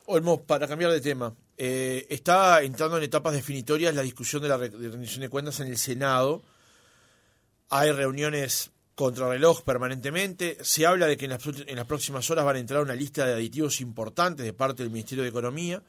Olmo, 0.07 0.43
para 0.43 0.67
cambiar 0.67 0.91
de 0.91 1.01
tema, 1.01 1.35
está 1.57 2.63
entrando 2.63 2.97
en 2.97 3.05
etapas 3.05 3.35
definitorias 3.35 3.95
la 3.95 4.03
discusión 4.03 4.43
de 4.43 4.49
la 4.49 4.57
rendición 4.57 5.21
de 5.21 5.29
cuentas 5.29 5.61
en 5.61 5.69
el 5.69 5.77
Senado 5.77 6.43
hay 7.71 7.93
reuniones 7.93 8.73
reloj 8.97 9.63
permanentemente. 9.63 10.59
Se 10.63 10.87
habla 10.87 11.07
de 11.07 11.17
que 11.17 11.25
en 11.27 11.31
las, 11.77 11.87
próximas 11.87 12.31
horas 12.31 12.45
van 12.45 12.57
a 12.57 12.59
entrar 12.59 12.83
una 12.83 12.95
lista 12.95 13.27
de 13.27 13.35
aditivos 13.35 13.81
importantes 13.81 14.45
de 14.45 14.53
parte 14.53 14.83
del 14.83 14.93
Ministerio 14.93 15.23
de 15.23 15.31
Economía. 15.31 15.83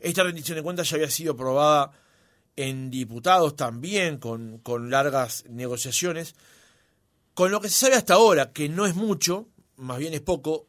Esta 0.00 0.22
rendición 0.22 0.56
de 0.56 0.62
cuentas 0.62 0.88
ya 0.88 0.96
había 0.96 1.10
sido 1.10 1.34
aprobada 1.34 1.92
en 2.56 2.90
diputados 2.90 3.56
también, 3.56 4.18
con, 4.18 4.90
largas 4.90 5.44
negociaciones. 5.48 6.34
Con 7.34 7.50
lo 7.50 7.60
que 7.60 7.68
se 7.68 7.86
sabe 7.86 7.96
hasta 7.96 8.14
ahora, 8.14 8.52
que 8.52 8.68
no 8.68 8.86
es 8.86 8.94
mucho, 8.94 9.48
más 9.76 9.98
bien 9.98 10.14
es 10.14 10.22
poco, 10.22 10.66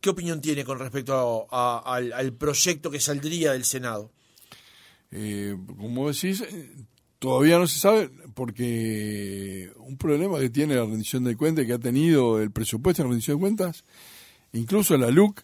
¿qué 0.00 0.10
opinión 0.10 0.40
tiene 0.40 0.64
con 0.64 0.78
respecto 0.78 1.46
al, 1.50 2.32
proyecto 2.34 2.90
que 2.90 3.00
saldría 3.00 3.52
del 3.52 3.64
Senado? 3.64 4.10
Eh, 5.10 5.56
como 5.76 6.10
decís, 6.10 6.42
Todavía 7.18 7.58
no 7.58 7.66
se 7.66 7.78
sabe 7.78 8.10
porque 8.36 9.72
un 9.78 9.96
problema 9.96 10.38
que 10.38 10.50
tiene 10.50 10.74
la 10.74 10.84
rendición 10.84 11.24
de 11.24 11.38
cuentas, 11.38 11.64
que 11.64 11.72
ha 11.72 11.78
tenido 11.78 12.38
el 12.38 12.50
presupuesto 12.50 13.02
de 13.02 13.08
rendición 13.08 13.38
de 13.38 13.40
cuentas, 13.40 13.82
incluso 14.52 14.98
la 14.98 15.10
LUC, 15.10 15.40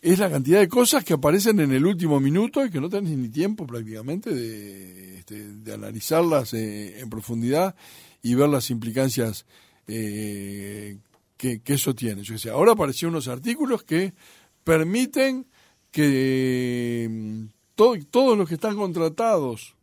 es 0.00 0.20
la 0.20 0.30
cantidad 0.30 0.60
de 0.60 0.68
cosas 0.68 1.02
que 1.02 1.14
aparecen 1.14 1.58
en 1.58 1.72
el 1.72 1.84
último 1.84 2.20
minuto 2.20 2.64
y 2.64 2.70
que 2.70 2.80
no 2.80 2.88
tenés 2.88 3.18
ni 3.18 3.30
tiempo 3.30 3.66
prácticamente 3.66 4.32
de, 4.32 5.18
este, 5.18 5.72
analizarlas 5.74 6.54
eh, 6.54 7.00
en 7.00 7.10
profundidad 7.10 7.74
y 8.22 8.36
ver 8.36 8.48
las 8.48 8.70
implicancias 8.70 9.44
eh, 9.88 10.98
que, 11.36 11.60
eso 11.66 11.96
tiene. 11.96 12.22
Yo 12.22 12.34
decía, 12.34 12.52
ahora 12.52 12.74
aparecieron 12.74 13.14
unos 13.14 13.26
artículos 13.26 13.82
que 13.82 14.14
permiten 14.62 15.48
que 15.90 17.08
mm, 17.10 17.46
todos 17.74 18.38
los 18.38 18.48
que 18.48 18.54
están 18.54 18.76
contratados 18.76 19.75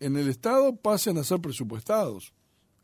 en 0.00 0.16
el 0.16 0.28
Estado 0.28 0.74
pasen 0.76 1.18
a 1.18 1.24
ser 1.24 1.40
presupuestados. 1.40 2.32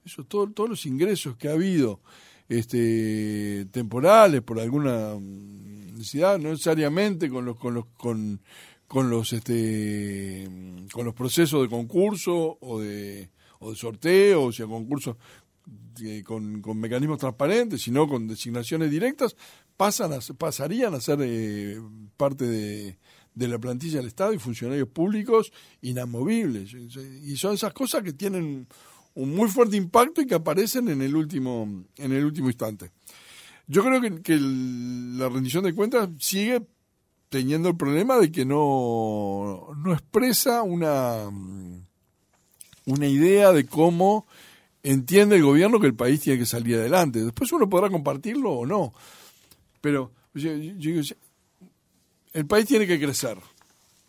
Eso, 0.05 0.23
todo, 0.25 0.49
todos 0.51 0.71
los 0.71 0.87
ingresos 0.87 1.37
que 1.37 1.49
ha 1.49 1.53
habido 1.53 2.01
este, 2.49 3.67
temporales 3.73 4.43
por 4.43 4.61
alguna 4.61 5.17
necesidad, 5.19 6.39
no 6.39 6.51
necesariamente 6.51 7.29
con 7.29 7.45
los, 7.45 7.57
con 7.57 7.75
los, 7.75 7.87
con, 7.97 8.41
con 8.87 9.11
los, 9.11 9.33
este, 9.33 10.49
con 10.93 11.05
los 11.05 11.15
procesos 11.15 11.63
de 11.63 11.69
concurso 11.69 12.59
o 12.61 12.81
de, 12.81 13.31
o 13.59 13.71
de 13.71 13.77
sorteo, 13.77 14.45
o 14.45 14.53
sea, 14.53 14.67
concursos 14.67 15.17
con, 16.25 16.61
con, 16.61 16.79
mecanismos 16.79 17.19
transparentes, 17.19 17.83
sino 17.83 18.07
con 18.07 18.29
designaciones 18.29 18.91
directas, 18.91 19.35
pasan 19.77 20.13
a, 20.13 20.19
pasarían 20.39 20.95
a 20.95 21.01
ser 21.01 21.19
eh, 21.23 21.81
parte 22.17 22.45
de, 22.45 22.99
de 23.37 23.49
la 23.49 23.59
plantilla 23.59 23.99
del 23.99 24.09
Estado 24.09 24.33
y 24.33 24.39
funcionarios 24.39 24.89
públicos 24.89 25.53
inamovibles. 25.83 26.73
Y 26.73 27.37
son 27.37 27.55
esas 27.55 27.73
cosas 27.75 28.03
que 28.03 28.15
tienen 28.15 28.67
un 29.15 29.35
muy 29.35 29.49
fuerte 29.49 29.77
impacto 29.77 30.23
y 30.23 30.27
que 30.27 30.35
aparecen 30.35 30.89
en 30.89 31.03
el 31.03 31.15
último, 31.15 31.85
en 31.99 32.13
el 32.13 32.25
último 32.25 32.49
instante. 32.49 32.91
Yo 33.67 33.85
creo 33.85 34.01
que, 34.01 34.39
la 34.41 35.29
rendición 35.29 35.65
de 35.65 35.75
cuentas 35.75 36.09
sigue 36.19 36.63
teniendo 37.29 37.69
el 37.69 37.77
problema 37.77 38.19
de 38.19 38.33
que 38.33 38.47
no, 38.47 39.69
no 39.85 39.93
expresa 39.93 40.63
una, 40.63 41.29
una 42.87 43.07
idea 43.07 43.53
de 43.53 43.67
cómo 43.67 44.27
entiende 44.83 45.37
el 45.37 45.43
gobierno 45.43 45.79
que 45.79 45.89
el 45.89 45.97
país 45.97 46.21
tiene 46.21 46.39
que 46.39 46.47
salir 46.47 46.77
adelante. 46.77 47.23
Después 47.23 47.53
uno 47.53 47.69
podrá 47.69 47.91
compartirlo 47.91 48.53
o 48.53 48.67
no. 48.67 48.95
Pero 49.83 50.13
yo, 50.33 50.55
yo, 50.55 51.03
el 52.37 52.45
país 52.47 52.67
tiene 52.67 52.87
que 52.87 53.01
crecer. 53.01 53.39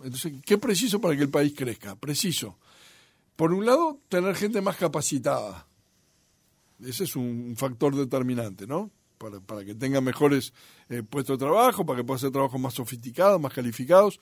Entonces, 0.04 0.34
¿qué 0.46 0.58
preciso 0.58 1.00
para 1.00 1.16
que 1.16 1.22
el 1.24 1.30
país 1.30 1.54
crezca? 1.56 1.96
Preciso. 1.96 2.58
Por 3.38 3.54
un 3.54 3.66
lado, 3.66 4.00
tener 4.10 4.36
gente 4.36 4.60
más 4.60 4.76
capacitada. 4.76 5.66
Ese 6.84 7.06
es 7.06 7.16
un 7.16 7.56
factor 7.58 7.96
determinante, 7.96 8.68
¿no? 8.68 8.92
Para, 9.18 9.40
para 9.40 9.64
que 9.64 9.76
tenga 9.76 10.02
mejores 10.02 10.54
eh, 10.90 11.04
puestos 11.04 11.40
de 11.40 11.46
trabajo, 11.46 11.86
para 11.86 11.98
que 11.98 12.04
pueda 12.04 12.18
hacer 12.18 12.32
trabajos 12.32 12.60
más 12.60 12.74
sofisticados, 12.74 13.40
más 13.40 13.54
calificados. 13.54 14.20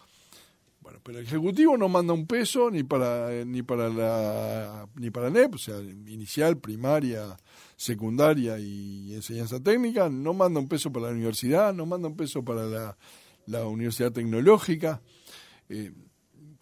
Bueno, 0.82 1.00
pero 1.02 1.18
el 1.18 1.26
Ejecutivo 1.26 1.76
no 1.76 1.90
manda 1.90 2.14
un 2.14 2.28
peso 2.28 2.70
ni 2.70 2.84
para 2.84 3.34
eh, 3.34 3.44
ni 3.44 3.64
para 3.64 3.90
la 3.90 4.88
ni 4.94 5.10
para 5.10 5.32
NEP, 5.32 5.56
o 5.56 5.58
sea, 5.58 5.80
inicial, 5.80 6.58
primaria, 6.60 7.36
secundaria 7.76 8.60
y 8.60 9.16
enseñanza 9.16 9.60
técnica, 9.60 10.10
no 10.10 10.36
manda 10.36 10.60
un 10.60 10.68
peso 10.68 10.92
para 10.92 11.08
la 11.08 11.14
universidad, 11.14 11.74
no 11.74 11.88
manda 11.88 12.08
un 12.08 12.16
peso 12.16 12.46
para 12.46 12.66
la 12.66 12.96
la 13.48 13.66
Universidad 13.66 14.12
Tecnológica. 14.12 15.02
Eh, 15.70 15.92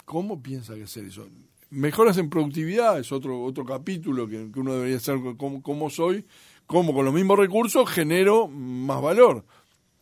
¿Cómo 0.05 0.41
piensa 0.41 0.75
que 0.75 0.83
hacer 0.83 1.05
eso? 1.05 1.27
Mejoras 1.69 2.17
en 2.17 2.29
productividad 2.29 2.99
es 2.99 3.11
otro 3.11 3.41
otro 3.41 3.65
capítulo 3.65 4.27
que, 4.27 4.49
uno 4.55 4.73
debería 4.73 4.97
hacer 4.97 5.17
cómo, 5.37 5.89
soy, 5.89 6.25
cómo 6.67 6.93
con 6.93 7.05
los 7.05 7.13
mismos 7.13 7.39
recursos 7.39 7.89
genero 7.89 8.47
más 8.47 9.01
valor. 9.01 9.45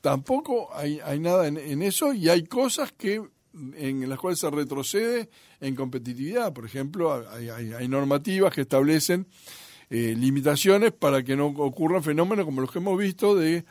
Tampoco 0.02 0.70
hay, 0.74 1.00
hay 1.00 1.20
nada 1.20 1.48
en, 1.48 1.82
eso 1.82 2.14
y 2.14 2.28
hay 2.28 2.44
cosas 2.44 2.92
que 2.92 3.22
en 3.54 4.10
las 4.10 4.18
cuales 4.20 4.40
se 4.40 4.50
retrocede 4.50 5.30
en 5.60 5.76
competitividad. 5.76 6.52
Por 6.54 6.66
ejemplo, 6.66 7.26
hay, 7.30 7.88
normativas 7.88 8.54
que 8.54 8.62
establecen 8.62 9.28
eh, 9.90 10.16
limitaciones 10.18 10.92
para 10.92 11.24
que 11.24 11.36
no 11.36 11.48
ocurran 11.48 12.04
fenómenos 12.04 12.46
como 12.46 12.62
los 12.62 12.72
que 12.72 12.80
hemos 12.80 12.98
visto 12.98 13.36
de 13.36 13.66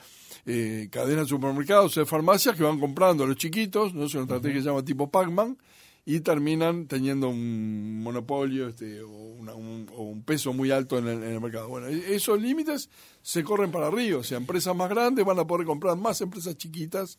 eh, 0.46 0.88
cadenas 0.90 1.24
de 1.24 1.28
supermercados 1.28 1.94
de 1.94 2.06
farmacias 2.06 2.56
que 2.56 2.62
van 2.62 2.78
comprando 2.78 3.24
a 3.24 3.26
los 3.26 3.36
chiquitos, 3.36 3.94
no 3.94 4.04
es 4.04 4.14
una 4.14 4.24
estrategia 4.24 4.54
que 4.54 4.62
se 4.62 4.68
llama 4.68 4.84
tipo 4.84 5.10
Pac-Man, 5.10 5.56
y 6.04 6.20
terminan 6.20 6.86
teniendo 6.86 7.28
un 7.28 8.02
monopolio 8.02 8.68
este, 8.68 9.02
o, 9.02 9.08
un, 9.08 10.22
peso 10.24 10.52
muy 10.52 10.70
alto 10.70 10.98
en 10.98 11.06
el, 11.06 11.40
mercado. 11.40 11.68
Bueno, 11.68 11.88
e, 11.88 12.14
esos 12.14 12.40
límites 12.40 12.88
se 13.22 13.44
corren 13.44 13.70
para 13.70 13.88
arriba, 13.88 14.18
o 14.18 14.22
sea, 14.22 14.38
empresas 14.38 14.74
más 14.74 14.88
grandes 14.88 15.24
van 15.24 15.38
a 15.38 15.46
poder 15.46 15.66
comprar 15.66 15.96
más 15.96 16.20
empresas 16.20 16.56
chiquitas 16.56 17.18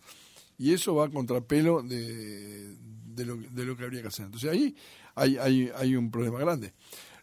y 0.57 0.73
eso 0.73 0.95
va 0.95 1.05
a 1.05 1.09
contrapelo 1.09 1.81
de, 1.81 2.75
de, 3.05 3.25
lo, 3.25 3.37
de 3.37 3.65
lo 3.65 3.75
que 3.75 3.83
habría 3.83 4.01
que 4.01 4.07
hacer. 4.07 4.25
Entonces 4.25 4.49
ahí 4.49 4.75
hay, 5.15 5.37
hay, 5.37 5.71
hay 5.75 5.95
un 5.95 6.11
problema 6.11 6.39
grande. 6.39 6.73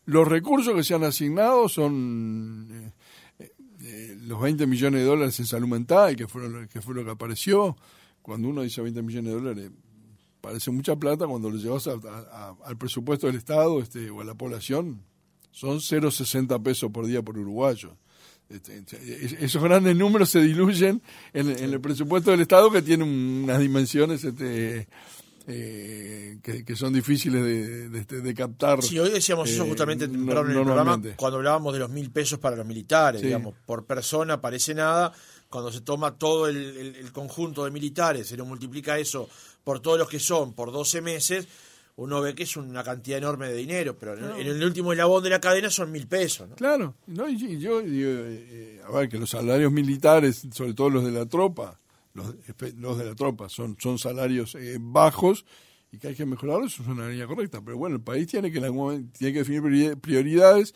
Los 0.04 0.26
recursos 0.26 0.74
que 0.74 0.84
se 0.84 0.94
han 0.94 1.04
asignado 1.04 1.68
son 1.68 2.68
eh, 2.70 2.92
eh, 3.88 4.18
los 4.20 4.38
20 4.40 4.66
millones 4.66 5.00
de 5.00 5.06
dólares 5.06 5.40
en 5.40 5.46
salud 5.46 5.66
mental, 5.66 6.14
que, 6.14 6.28
fueron, 6.28 6.68
que 6.68 6.82
fue 6.82 6.94
lo 6.94 7.04
que 7.04 7.10
apareció. 7.10 7.74
Cuando 8.20 8.48
uno 8.48 8.62
dice 8.62 8.82
20 8.82 9.02
millones 9.02 9.32
de 9.32 9.40
dólares, 9.40 9.70
parece 10.42 10.70
mucha 10.70 10.94
plata 10.96 11.26
cuando 11.26 11.48
lo 11.48 11.56
llevas 11.56 11.88
al 11.88 12.76
presupuesto 12.76 13.26
del 13.26 13.36
Estado 13.36 13.80
este, 13.80 14.10
o 14.10 14.20
a 14.20 14.24
la 14.24 14.34
población, 14.34 15.02
son 15.50 15.78
0,60 15.78 16.62
pesos 16.62 16.90
por 16.90 17.06
día 17.06 17.22
por 17.22 17.38
uruguayo. 17.38 17.96
Este, 18.50 18.84
esos 19.44 19.62
grandes 19.62 19.96
números 19.96 20.28
se 20.28 20.40
diluyen 20.40 21.02
en, 21.32 21.48
el 21.48 21.80
presupuesto 21.80 22.30
del 22.30 22.40
Estado 22.40 22.70
que 22.70 22.82
tiene 22.82 23.04
unas 23.04 23.58
dimensiones 23.58 24.22
este, 24.24 24.86
eh, 25.50 26.38
que, 26.42 26.76
son 26.76 26.92
difíciles 26.92 27.42
de, 27.42 28.34
captar. 28.34 28.82
Sí, 28.82 28.98
hoy 28.98 29.10
decíamos 29.10 29.48
eso 29.48 29.64
eh, 29.64 29.68
justamente 29.68 30.04
en 30.04 30.14
el 30.14 30.26
programa 30.26 31.00
cuando 31.16 31.38
hablábamos 31.38 31.72
de 31.72 31.78
los 31.78 31.90
mil 31.90 32.10
pesos 32.10 32.38
para 32.38 32.54
los 32.54 32.66
militares, 32.66 33.22
digamos, 33.22 33.54
por 33.64 33.86
persona 33.86 34.40
parece 34.40 34.74
nada, 34.74 35.12
cuando 35.48 35.72
se 35.72 35.80
toma 35.80 36.18
todo 36.18 36.48
el, 36.48 37.10
conjunto 37.12 37.64
de 37.64 37.70
militares, 37.70 38.28
se 38.28 38.36
lo 38.36 38.44
multiplica 38.44 38.98
eso 38.98 39.28
por 39.64 39.80
todos 39.80 39.98
los 39.98 40.08
que 40.08 40.20
son 40.20 40.52
por 40.52 40.70
12 40.70 41.00
meses, 41.00 41.48
uno 41.96 42.20
ve 42.20 42.34
que 42.34 42.42
es 42.42 42.56
una 42.56 42.84
cantidad 42.84 43.18
enorme 43.18 43.48
de 43.48 43.54
dinero, 43.54 43.96
pero 43.98 44.16
en, 44.16 44.46
el 44.46 44.62
último 44.62 44.92
eslabón 44.92 45.22
de 45.22 45.30
la 45.30 45.40
cadena 45.40 45.70
son 45.70 45.90
mil 45.90 46.06
pesos. 46.06 46.48
Claro, 46.56 46.94
no, 47.06 47.28
y, 47.28 47.58
yo 47.58 47.80
digo, 47.80 48.10
eh, 48.10 48.80
a 48.86 48.92
ver, 48.92 49.08
que 49.08 49.18
los 49.18 49.30
salarios 49.30 49.72
militares, 49.72 50.46
sobre 50.52 50.74
todo 50.74 50.90
los 50.90 51.04
de 51.04 51.10
la 51.10 51.26
tropa, 51.26 51.78
los, 52.18 52.34
los 52.76 52.98
de 52.98 53.04
la 53.04 53.14
tropa, 53.14 53.48
son, 53.48 53.76
son 53.78 53.98
salarios 53.98 54.54
eh, 54.54 54.78
bajos 54.80 55.44
y 55.90 55.98
que 55.98 56.08
hay 56.08 56.14
que 56.14 56.26
mejorarlos, 56.26 56.78
es 56.78 56.86
una 56.86 57.08
línea 57.08 57.26
correcta. 57.26 57.62
Pero 57.64 57.78
bueno, 57.78 57.96
el 57.96 58.02
país 58.02 58.26
tiene 58.26 58.52
que, 58.52 58.60
tiene 58.60 59.32
que 59.32 59.38
definir 59.38 59.96
prioridades 59.98 60.74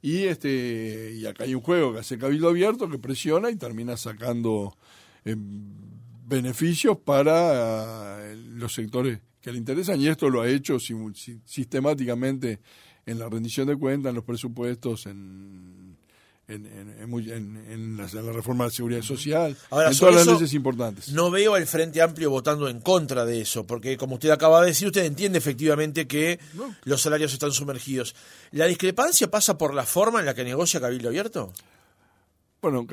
y 0.00 0.24
este 0.24 1.14
y 1.16 1.26
acá 1.26 1.44
hay 1.44 1.54
un 1.54 1.62
juego 1.62 1.94
que 1.94 2.00
hace 2.00 2.18
cabildo 2.18 2.48
abierto 2.48 2.90
que 2.90 2.98
presiona 2.98 3.50
y 3.50 3.56
termina 3.56 3.96
sacando 3.96 4.76
eh, 5.24 5.34
beneficios 5.36 6.98
para 6.98 8.18
eh, 8.20 8.36
los 8.36 8.74
sectores 8.74 9.20
que 9.40 9.52
le 9.52 9.58
interesan 9.58 10.00
y 10.00 10.08
esto 10.08 10.28
lo 10.28 10.42
ha 10.42 10.48
hecho 10.48 10.78
sistemáticamente 10.78 12.60
en 13.06 13.18
la 13.18 13.28
rendición 13.28 13.66
de 13.66 13.76
cuentas, 13.76 14.10
en 14.10 14.16
los 14.16 14.24
presupuestos, 14.24 15.06
en, 15.06 15.83
en, 16.46 16.66
en, 16.66 17.96
la, 17.96 18.32
reforma 18.32 18.64
de 18.64 18.70
seguridad 18.70 19.02
social, 19.02 19.56
en 19.70 19.98
todas 19.98 20.14
las 20.14 20.26
leyes 20.26 20.52
importantes. 20.52 21.08
No 21.12 21.30
veo 21.30 21.54
al 21.54 21.66
Frente 21.66 22.02
Amplio 22.02 22.30
votando 22.30 22.68
en 22.68 22.80
contra 22.80 23.24
de 23.24 23.40
eso, 23.40 23.66
porque 23.66 23.96
como 23.96 24.14
usted 24.14 24.30
acaba 24.30 24.60
de 24.60 24.68
decir, 24.68 24.88
usted 24.88 25.04
entiende 25.04 25.38
efectivamente 25.38 26.06
que 26.06 26.38
los 26.84 27.00
salarios 27.00 27.32
están 27.32 27.52
sumergidos. 27.52 28.14
¿La 28.50 28.66
discrepancia 28.66 29.30
pasa 29.30 29.56
por 29.56 29.74
la 29.74 29.84
forma 29.84 30.20
en 30.20 30.26
la 30.26 30.34
que 30.34 30.44
negocia 30.44 30.80
Cabildo 30.80 31.08
Abierto? 31.08 31.52
Bueno, 32.60 32.86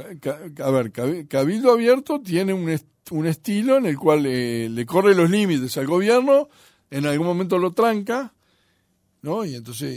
a 0.60 0.72
ver, 0.72 0.92
Cabildo 1.28 1.72
Abierto 1.72 2.20
tiene 2.22 2.54
un, 2.54 2.78
un 3.12 3.26
estilo 3.26 3.78
en 3.78 3.86
el 3.86 3.98
cual 3.98 4.26
eh, 4.26 4.70
le 4.70 4.86
corre 4.86 5.16
los 5.16 5.30
límites 5.30 5.78
al 5.78 5.88
gobierno, 5.88 6.50
en 6.90 7.06
algún 7.06 7.28
momento 7.28 7.58
lo 7.58 7.72
tranca, 7.72 8.34
¿no? 9.22 9.46
Y 9.46 9.56
entonces, 9.56 9.92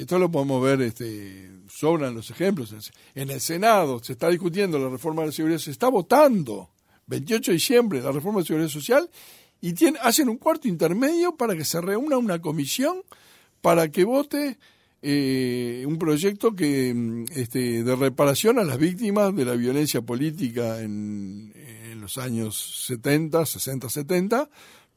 esto 0.00 0.18
lo 0.18 0.30
podemos 0.30 0.62
ver 0.62 0.82
este, 0.82 1.50
sobran 1.68 2.14
los 2.14 2.30
ejemplos. 2.30 2.74
En 3.14 3.30
el 3.30 3.40
Senado 3.40 4.02
se 4.02 4.12
está 4.12 4.28
discutiendo 4.28 4.78
la 4.78 4.88
reforma 4.88 5.22
de 5.22 5.28
la 5.28 5.32
seguridad, 5.32 5.58
se 5.58 5.70
está 5.70 5.88
votando 5.88 6.70
28 7.06 7.50
de 7.50 7.54
diciembre 7.54 8.02
la 8.02 8.12
reforma 8.12 8.40
de 8.40 8.46
seguridad 8.46 8.68
social 8.68 9.10
y 9.60 9.74
hacen 10.00 10.28
un 10.28 10.38
cuarto 10.38 10.68
intermedio 10.68 11.36
para 11.36 11.56
que 11.56 11.64
se 11.64 11.80
reúna 11.80 12.18
una 12.18 12.40
comisión 12.40 13.02
para 13.60 13.88
que 13.88 14.04
vote 14.04 14.58
eh, 15.00 15.84
un 15.86 15.98
proyecto 15.98 16.54
que 16.54 16.92
mm, 16.94 17.24
este, 17.34 17.82
de 17.82 17.96
reparación 17.96 18.58
a 18.58 18.64
las 18.64 18.78
víctimas 18.78 19.34
de 19.34 19.44
la 19.44 19.54
violencia 19.54 20.02
política 20.02 20.80
en 20.80 21.52
los 22.04 22.18
años 22.18 22.84
70, 22.86 23.46
60, 23.46 23.88
70, 23.88 24.50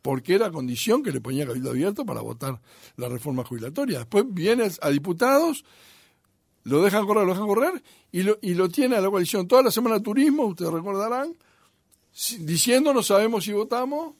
porque 0.07 0.35
era 0.35 0.49
condición 0.51 1.03
que 1.03 1.11
le 1.11 1.19
ponía 1.19 1.45
Cabildo 1.45 1.71
Abierto 1.71 2.05
para 2.05 2.21
votar 2.21 2.61
la 2.95 3.09
reforma 3.09 3.43
jubilatoria. 3.43 3.97
Después 3.99 4.23
viene 4.29 4.71
a 4.81 4.89
diputados 4.89 5.65
lo 6.63 6.81
dejan 6.81 7.05
correr, 7.05 7.25
lo 7.25 7.33
dejan 7.33 7.45
correr, 7.45 7.83
y 8.13 8.23
lo, 8.23 8.37
y 8.41 8.53
lo 8.53 8.69
tiene 8.69 8.95
a 8.95 9.01
la 9.01 9.09
coalición 9.09 9.49
toda 9.49 9.63
la 9.63 9.69
semana 9.69 10.01
turismo, 10.01 10.45
ustedes 10.45 10.71
recordarán, 10.71 11.35
diciendo 12.39 12.93
no 12.93 13.03
sabemos 13.03 13.43
si 13.43 13.51
votamos, 13.51 14.15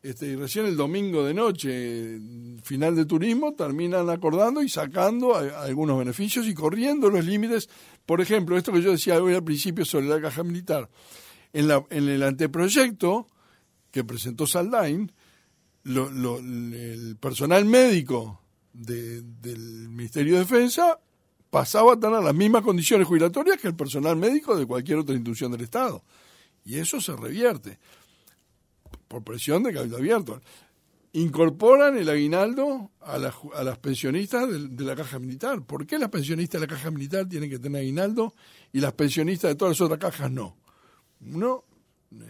este, 0.00 0.26
y 0.26 0.36
recién 0.36 0.66
el 0.66 0.76
domingo 0.76 1.24
de 1.24 1.34
noche, 1.34 2.20
final 2.62 2.94
de 2.94 3.04
turismo, 3.04 3.54
terminan 3.54 4.10
acordando 4.10 4.62
y 4.62 4.68
sacando 4.68 5.34
algunos 5.34 5.98
beneficios 5.98 6.46
y 6.46 6.54
corriendo 6.54 7.10
los 7.10 7.24
límites. 7.24 7.68
Por 8.06 8.20
ejemplo, 8.20 8.56
esto 8.56 8.72
que 8.72 8.80
yo 8.80 8.92
decía 8.92 9.20
hoy 9.20 9.34
al 9.34 9.42
principio 9.42 9.84
sobre 9.84 10.06
la 10.06 10.20
caja 10.20 10.44
militar. 10.44 10.88
En, 11.52 11.66
la, 11.66 11.84
en 11.90 12.08
el 12.08 12.22
anteproyecto 12.22 13.26
que 13.90 14.04
presentó 14.04 14.46
Saldain, 14.46 15.12
el 15.84 17.16
personal 17.20 17.64
médico 17.64 18.40
del 18.72 19.88
Ministerio 19.88 20.34
de 20.34 20.40
Defensa 20.40 20.98
pasaba 21.50 21.94
a 21.94 22.00
tener 22.00 22.22
las 22.22 22.34
mismas 22.34 22.62
condiciones 22.62 23.06
jubilatorias 23.08 23.58
que 23.58 23.68
el 23.68 23.74
personal 23.74 24.16
médico 24.16 24.56
de 24.56 24.66
cualquier 24.66 24.98
otra 24.98 25.14
institución 25.14 25.52
del 25.52 25.62
Estado. 25.62 26.02
Y 26.64 26.78
eso 26.78 27.00
se 27.00 27.16
revierte 27.16 27.78
por 29.08 29.24
presión 29.24 29.62
de 29.62 29.72
Cabildo 29.72 29.96
Abierto. 29.96 30.40
Incorporan 31.12 31.96
el 31.96 32.08
aguinaldo 32.08 32.92
a, 33.00 33.14
a 33.14 33.64
las 33.64 33.78
pensionistas 33.78 34.48
de, 34.48 34.84
la 34.84 34.94
caja 34.94 35.18
militar. 35.18 35.62
¿Por 35.62 35.84
qué 35.84 35.98
las 35.98 36.10
pensionistas 36.10 36.60
de 36.60 36.66
la 36.68 36.72
caja 36.72 36.92
militar 36.92 37.28
tienen 37.28 37.50
que 37.50 37.58
tener 37.58 37.80
aguinaldo 37.80 38.34
y 38.72 38.78
las 38.78 38.92
pensionistas 38.92 39.50
de 39.50 39.54
todas 39.56 39.72
las 39.72 39.80
otras 39.80 39.98
cajas 39.98 40.30
no? 40.30 40.56
Uno 41.20 41.64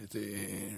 este, 0.01 0.77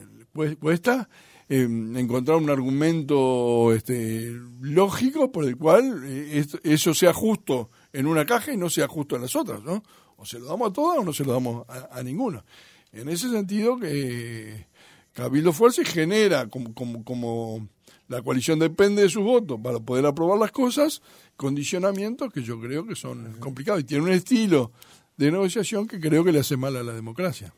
cuesta 0.60 1.10
eh, 1.50 1.64
encontrar 1.64 2.38
un 2.38 2.50
argumento 2.50 3.74
este, 3.74 4.32
lógico 4.62 5.32
por 5.32 5.46
el 5.46 5.58
cual 5.58 6.04
eh, 6.06 6.46
eso 6.64 6.94
sea 6.94 7.14
justo 7.14 7.70
en 7.92 8.08
una 8.08 8.26
caja 8.26 8.54
y 8.54 8.58
no 8.58 8.70
sea 8.70 8.88
justo 8.88 9.16
en 9.16 9.24
las 9.24 9.36
otras, 9.36 9.62
¿no? 9.64 9.84
O 10.18 10.26
se 10.26 10.40
lo 10.40 10.46
damos 10.46 10.70
a 10.70 10.74
todas 10.74 11.00
o 11.00 11.04
no 11.04 11.12
se 11.12 11.26
lo 11.26 11.34
damos 11.34 11.66
a, 11.68 12.02
ninguna. 12.02 12.46
En 12.94 13.10
ese 13.10 13.30
sentido 13.30 13.78
que 13.78 14.68
Cabildo 15.12 15.52
Fuerza 15.52 15.84
genera 15.84 16.48
como, 16.48 16.74
como, 16.74 17.04
como 17.04 17.68
la 18.08 18.22
coalición 18.22 18.60
depende 18.60 19.02
de 19.02 19.10
sus 19.10 19.24
votos 19.24 19.60
para 19.62 19.80
poder 19.80 20.06
aprobar 20.06 20.40
las 20.40 20.52
cosas, 20.52 21.02
condicionamientos 21.36 22.32
que 22.32 22.42
yo 22.42 22.60
creo 22.62 22.86
que 22.86 22.96
son 22.96 23.34
complicados 23.40 23.82
y 23.82 23.84
tiene 23.84 24.04
un 24.04 24.12
estilo 24.12 24.72
de 25.18 25.32
negociación 25.32 25.88
que 25.88 26.00
creo 26.00 26.24
que 26.24 26.32
le 26.32 26.40
hace 26.40 26.56
mal 26.56 26.78
a 26.78 26.84
la 26.84 26.94
democracia. 26.94 27.54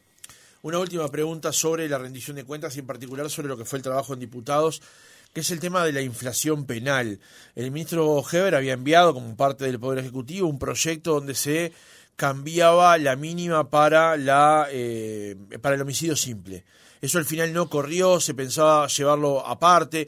Una 0.65 0.79
última 0.79 1.07
pregunta 1.09 1.53
sobre 1.53 1.87
la 1.87 1.99
rendición 1.99 2.37
de 2.37 2.43
cuentas 2.43 2.75
y 2.75 2.79
en 2.79 2.87
particular 2.87 3.29
sobre 3.29 3.49
lo 3.49 3.55
que 3.55 3.65
fue 3.65 3.77
el 3.77 3.83
trabajo 3.83 4.15
en 4.15 4.19
diputados 4.19 4.81
que 5.31 5.41
es 5.41 5.51
el 5.51 5.59
tema 5.59 5.85
de 5.85 5.91
la 5.91 6.01
inflación 6.01 6.65
penal. 6.65 7.19
El 7.53 7.69
ministro 7.69 8.23
Heber 8.27 8.55
había 8.55 8.73
enviado 8.73 9.13
como 9.13 9.37
parte 9.37 9.65
del 9.65 9.79
Poder 9.79 9.99
Ejecutivo 9.99 10.47
un 10.47 10.57
proyecto 10.57 11.13
donde 11.13 11.35
se 11.35 11.71
cambiaba 12.15 12.97
la 12.97 13.15
mínima 13.15 13.69
para, 13.69 14.17
la, 14.17 14.67
eh, 14.71 15.35
para 15.61 15.75
el 15.75 15.83
homicidio 15.83 16.15
simple. 16.15 16.65
Eso 16.99 17.19
al 17.19 17.25
final 17.25 17.53
no 17.53 17.69
corrió, 17.69 18.19
se 18.19 18.33
pensaba 18.33 18.87
llevarlo 18.87 19.45
aparte. 19.45 20.07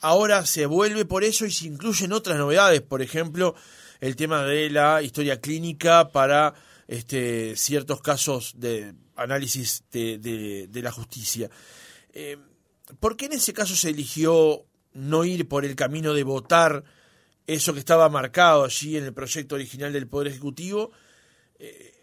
Ahora 0.00 0.46
se 0.46 0.64
vuelve 0.64 1.04
por 1.04 1.22
eso 1.22 1.44
y 1.44 1.50
se 1.50 1.66
incluyen 1.66 2.14
otras 2.14 2.38
novedades, 2.38 2.80
por 2.80 3.02
ejemplo, 3.02 3.54
el 4.00 4.16
tema 4.16 4.42
de 4.44 4.70
la 4.70 5.02
historia 5.02 5.38
clínica 5.38 6.08
para 6.08 6.54
este, 6.88 7.54
ciertos 7.56 8.00
casos 8.00 8.54
de 8.56 8.94
análisis 9.14 9.84
de, 9.92 10.18
de, 10.18 10.82
la 10.82 10.90
justicia. 10.90 11.50
Eh, 12.12 12.38
¿Por 12.98 13.16
qué 13.16 13.26
en 13.26 13.34
ese 13.34 13.52
caso 13.52 13.76
se 13.76 13.90
eligió 13.90 14.64
no 14.94 15.24
ir 15.24 15.46
por 15.46 15.64
el 15.64 15.76
camino 15.76 16.14
de 16.14 16.24
votar 16.24 16.84
eso 17.46 17.72
que 17.72 17.78
estaba 17.78 18.08
marcado 18.08 18.64
allí 18.64 18.96
en 18.96 19.04
el 19.04 19.12
proyecto 19.12 19.54
original 19.54 19.92
del 19.92 20.06
Poder 20.06 20.28
Ejecutivo, 20.28 20.90
eh, 21.58 21.94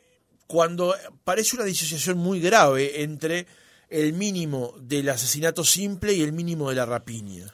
cuando 0.47 0.95
parece 1.23 1.55
una 1.55 1.65
disociación 1.65 2.17
muy 2.17 2.39
grave 2.39 3.01
entre 3.01 3.47
el 3.89 4.13
mínimo 4.13 4.75
del 4.79 5.09
asesinato 5.09 5.63
simple 5.63 6.13
y 6.13 6.21
el 6.21 6.31
mínimo 6.31 6.69
de 6.69 6.75
la 6.75 6.85
rapiña. 6.85 7.45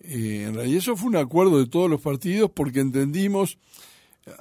Eh, 0.00 0.44
en 0.48 0.54
realidad 0.54 0.78
eso 0.78 0.96
fue 0.96 1.08
un 1.08 1.16
acuerdo 1.16 1.58
de 1.58 1.66
todos 1.66 1.90
los 1.90 2.00
partidos 2.00 2.50
porque 2.54 2.80
entendimos 2.80 3.58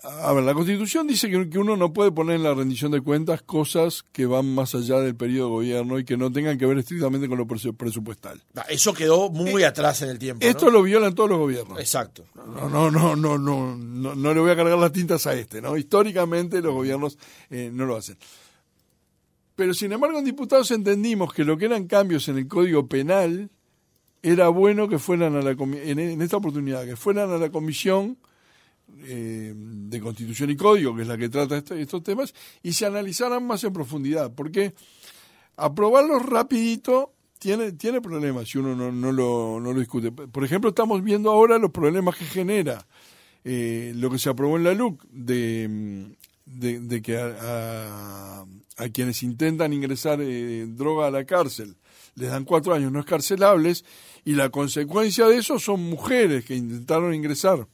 a 0.04 0.34
ver, 0.34 0.44
la 0.44 0.54
Constitución 0.54 1.08
dice 1.08 1.30
que, 1.30 1.60
uno 1.60 1.78
no 1.78 1.94
puede 1.94 2.12
poner 2.12 2.36
en 2.36 2.44
la 2.44 2.54
rendición 2.54 2.92
de 2.92 3.02
cuentas 3.02 3.42
cosas 3.42 4.04
que 4.12 4.26
van 4.26 4.54
más 4.54 4.76
allá 4.76 5.00
del 5.00 5.16
periodo 5.16 5.48
de 5.48 5.54
gobierno 5.54 6.00
y 6.00 6.06
que 6.06 6.18
no 6.18 6.32
tengan 6.32 6.58
que 6.58 6.66
ver 6.66 6.78
estrictamente 6.78 7.28
con 7.28 7.38
lo 7.38 7.48
presupuestal. 7.48 8.42
Ah, 8.56 8.66
eso 8.70 8.94
quedó 8.94 9.30
muy 9.30 9.64
eh, 9.64 9.66
atrás 9.66 10.02
en 10.02 10.10
el 10.10 10.20
tiempo. 10.20 10.46
Esto 10.46 10.70
lo 10.70 10.84
violan 10.84 11.16
todos 11.16 11.30
los 11.30 11.40
gobiernos. 11.40 11.80
Exacto. 11.80 12.26
No, 12.36 12.70
no, 12.70 12.92
no, 12.92 13.16
no, 13.16 13.38
no, 13.38 13.76
no, 13.76 14.16
no, 14.16 14.34
le 14.34 14.40
voy 14.40 14.52
a 14.52 14.56
cargar 14.56 14.78
las 14.78 14.92
tintas 14.92 15.26
a 15.28 15.34
este, 15.34 15.62
¿no? 15.62 15.78
Históricamente 15.78 16.62
los 16.62 16.74
gobiernos 16.74 17.18
eh, 17.50 17.70
no 17.74 17.86
lo 17.86 17.96
hacen. 17.96 18.18
Pero 19.56 19.74
sin 19.74 19.92
embargo 19.92 20.20
en 20.20 20.26
diputados 20.26 20.72
entendimos 20.72 21.34
que 21.34 21.44
lo 21.44 21.58
que 21.58 21.66
eran 21.66 21.88
cambios 21.88 22.28
en 22.30 22.38
el 22.38 22.48
Código 22.48 22.88
Penal 22.88 23.50
era 24.22 24.50
bueno 24.50 24.88
que 24.88 25.00
fueran 25.00 25.36
a 25.36 25.42
la 25.42 25.52
en 25.52 26.22
esta 26.22 26.38
oportunidad, 26.38 26.86
que 26.86 26.96
fueran 26.96 27.32
a 27.32 27.38
la 27.38 27.50
comisión 27.50 28.18
eh, 29.04 29.54
de 29.56 30.00
Constitución 30.02 30.50
y 30.50 30.56
Código, 30.56 30.96
que 30.96 31.04
es 31.04 31.08
la 31.08 31.18
que 31.18 31.30
trata 31.30 31.58
este, 31.58 31.82
estos 31.82 32.04
temas, 32.04 32.34
y 32.64 32.74
se 32.74 32.86
analizaran 32.86 33.46
más 33.46 33.64
en 33.64 33.74
profundidad, 33.74 34.34
porque 34.34 34.74
aprobarlos 35.56 36.26
rapidito 36.26 37.14
tiene, 37.40 37.72
tiene 37.72 38.02
problemas 38.02 38.50
si 38.50 38.58
uno 38.58 38.76
no, 38.76 39.12
lo, 39.12 39.60
no 39.60 39.74
lo 39.74 39.80
discute. 39.80 40.12
Por 40.12 40.44
ejemplo, 40.44 40.70
estamos 40.70 41.04
viendo 41.04 41.32
ahora 41.32 41.58
los 41.58 41.72
problemas 41.72 42.16
que 42.18 42.26
genera 42.26 42.86
eh, 43.44 43.94
lo 43.96 44.10
que 44.10 44.20
se 44.20 44.30
aprobó 44.30 44.58
en 44.58 44.66
la 44.66 44.74
LUC 44.74 45.02
de, 45.10 46.16
de, 46.46 47.02
que 47.02 47.18
a, 47.18 48.46
a, 48.78 48.90
quienes 48.90 49.24
intentan 49.24 49.72
ingresar 49.72 50.20
eh, 50.22 50.66
droga 50.68 51.08
a 51.08 51.12
la 51.12 51.26
cárcel 51.26 51.78
les 52.16 52.30
dan 52.30 52.44
cuatro 52.44 52.74
años 52.74 52.92
no 52.92 53.00
escarcelables 53.00 53.86
y 54.26 54.34
la 54.34 54.50
consecuencia 54.50 55.28
de 55.28 55.38
eso 55.38 55.58
son 55.58 55.82
mujeres 55.82 56.44
que 56.44 56.56
intentaron 56.56 57.16
ingresar 57.16 57.68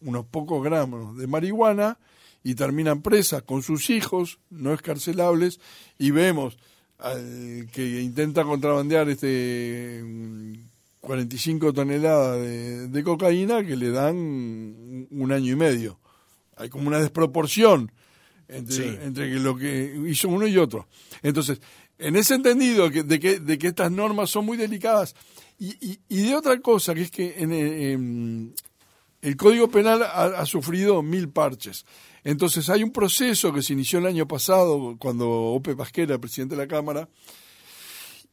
unos 0.00 0.26
pocos 0.26 0.62
gramos 0.62 1.16
de 1.16 1.26
marihuana 1.26 1.98
y 2.42 2.54
terminan 2.54 3.02
presas 3.02 3.42
con 3.42 3.62
sus 3.62 3.90
hijos, 3.90 4.38
no 4.50 4.72
escarcelables, 4.72 5.60
y 5.98 6.10
vemos 6.10 6.58
al 6.98 7.68
que 7.72 8.00
intenta 8.02 8.44
contrabandear 8.44 9.08
este 9.08 10.02
45 11.00 11.72
toneladas 11.72 12.40
de, 12.90 13.02
cocaína 13.02 13.64
que 13.64 13.76
le 13.76 13.90
dan 13.90 14.16
un 15.10 15.32
año 15.32 15.52
y 15.52 15.56
medio. 15.56 15.98
Hay 16.56 16.68
como 16.68 16.88
una 16.88 16.98
desproporción 16.98 17.90
entre, 18.48 19.04
entre 19.04 19.40
lo 19.40 19.56
que 19.56 19.98
hizo 20.08 20.28
uno 20.28 20.46
y 20.46 20.58
otro. 20.58 20.88
Entonces, 21.22 21.60
en 21.98 22.16
ese 22.16 22.34
entendido 22.34 22.90
de, 22.90 23.20
que, 23.20 23.40
de 23.40 23.58
que 23.58 23.68
estas 23.68 23.90
normas 23.90 24.30
son 24.30 24.44
muy 24.44 24.56
delicadas, 24.56 25.14
y, 25.58 26.00
y, 26.08 26.22
de 26.22 26.34
otra 26.34 26.58
cosa, 26.60 26.94
que 26.94 27.02
es 27.02 27.10
que 27.10 27.34
en, 27.36 28.54
el 29.22 29.36
Código 29.36 29.68
Penal 29.68 30.02
ha, 30.02 30.44
sufrido 30.46 31.02
mil 31.02 31.28
parches. 31.28 31.84
Entonces 32.24 32.68
hay 32.70 32.82
un 32.82 32.90
proceso 32.90 33.52
que 33.52 33.62
se 33.62 33.72
inició 33.72 33.98
el 33.98 34.06
año 34.06 34.26
pasado 34.26 34.96
cuando 34.98 35.28
Ope 35.28 35.76
Pasquera, 35.76 36.18
presidente 36.18 36.56
de 36.56 36.62
la 36.62 36.68
Cámara, 36.68 37.08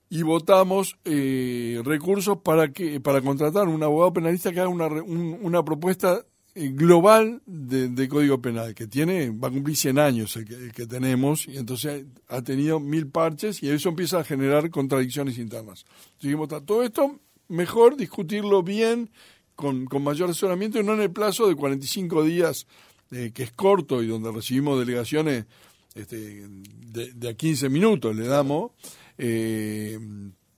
y 0.10 0.22
votamos 0.24 0.98
eh, 1.04 1.82
recursos 1.84 2.38
para 2.38 2.72
que 2.72 3.02
para 3.02 3.22
contratar 3.22 3.68
un 3.68 3.84
abogado 3.84 4.14
penalista 4.14 4.54
que 4.54 4.62
haga 4.62 4.70
una, 4.70 4.88
una 4.88 5.64
propuesta 5.64 6.24
eh, 6.60 6.72
global 6.74 7.40
de, 7.46 8.10
Código 8.10 8.42
Penal, 8.42 8.74
que 8.74 8.88
tiene 8.88 9.30
va 9.30 9.50
a 9.50 9.52
cumplir 9.52 9.78
100 9.78 10.00
años 10.00 10.36
el 10.38 10.74
que, 10.74 10.88
tenemos, 10.88 11.48
y 11.48 11.56
entonces 11.56 12.06
ha 12.30 12.42
tenido 12.42 12.80
mil 12.80 13.06
parches 13.12 13.62
y 13.62 13.70
eso 13.70 13.90
empieza 13.90 14.18
a 14.18 14.24
generar 14.24 14.72
contradicciones 14.72 15.38
internas. 15.38 15.86
Todo 16.66 16.82
esto, 16.82 17.20
mejor 17.48 17.96
discutirlo 17.96 18.64
bien, 18.64 19.12
con, 19.58 19.86
con 19.88 20.04
mayor 20.04 20.30
asesoramiento 20.30 20.80
y 20.80 20.84
no 20.84 20.94
en 20.94 21.02
el 21.02 21.12
plazo 21.12 21.48
de 21.48 21.56
45 21.56 22.24
días, 22.24 22.68
eh, 23.12 23.32
que 23.34 23.44
es 23.44 23.52
corto 23.52 24.04
y 24.04 24.08
donde 24.08 24.32
recibimos 24.32 24.80
delegaciones 24.80 25.46
este, 25.96 26.46
de, 26.48 27.30
a 27.30 27.34
15 27.34 27.68
minutos, 27.68 28.16
le 28.16 28.28
damos, 28.28 28.72
eh, 29.18 30.00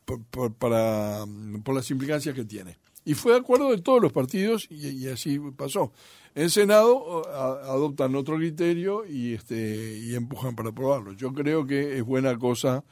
por, 0.06 0.54
para, 0.54 1.26
por 1.64 1.76
las 1.76 1.90
implicancias 1.90 2.36
que 2.36 2.44
tiene. 2.44 2.78
Y 3.06 3.14
fue 3.14 3.32
de 3.32 3.40
acuerdo 3.40 3.72
de 3.72 3.82
todos 3.82 4.02
los 4.02 4.12
partidos 4.12 4.68
y, 4.70 5.08
así 5.08 5.40
pasó. 5.56 5.94
En 6.36 6.50
Senado 6.50 7.24
adoptan 7.64 8.16
otro 8.16 8.36
criterio 8.36 9.06
y, 9.06 9.34
este, 9.34 9.98
y 9.98 10.14
empujan 10.14 10.58
para 10.58 10.70
aprobarlo. 10.70 11.14
Yo 11.14 11.34
creo 11.34 11.66
que 11.66 11.98
es 11.98 12.04
buena 12.04 12.38
cosa 12.38 12.84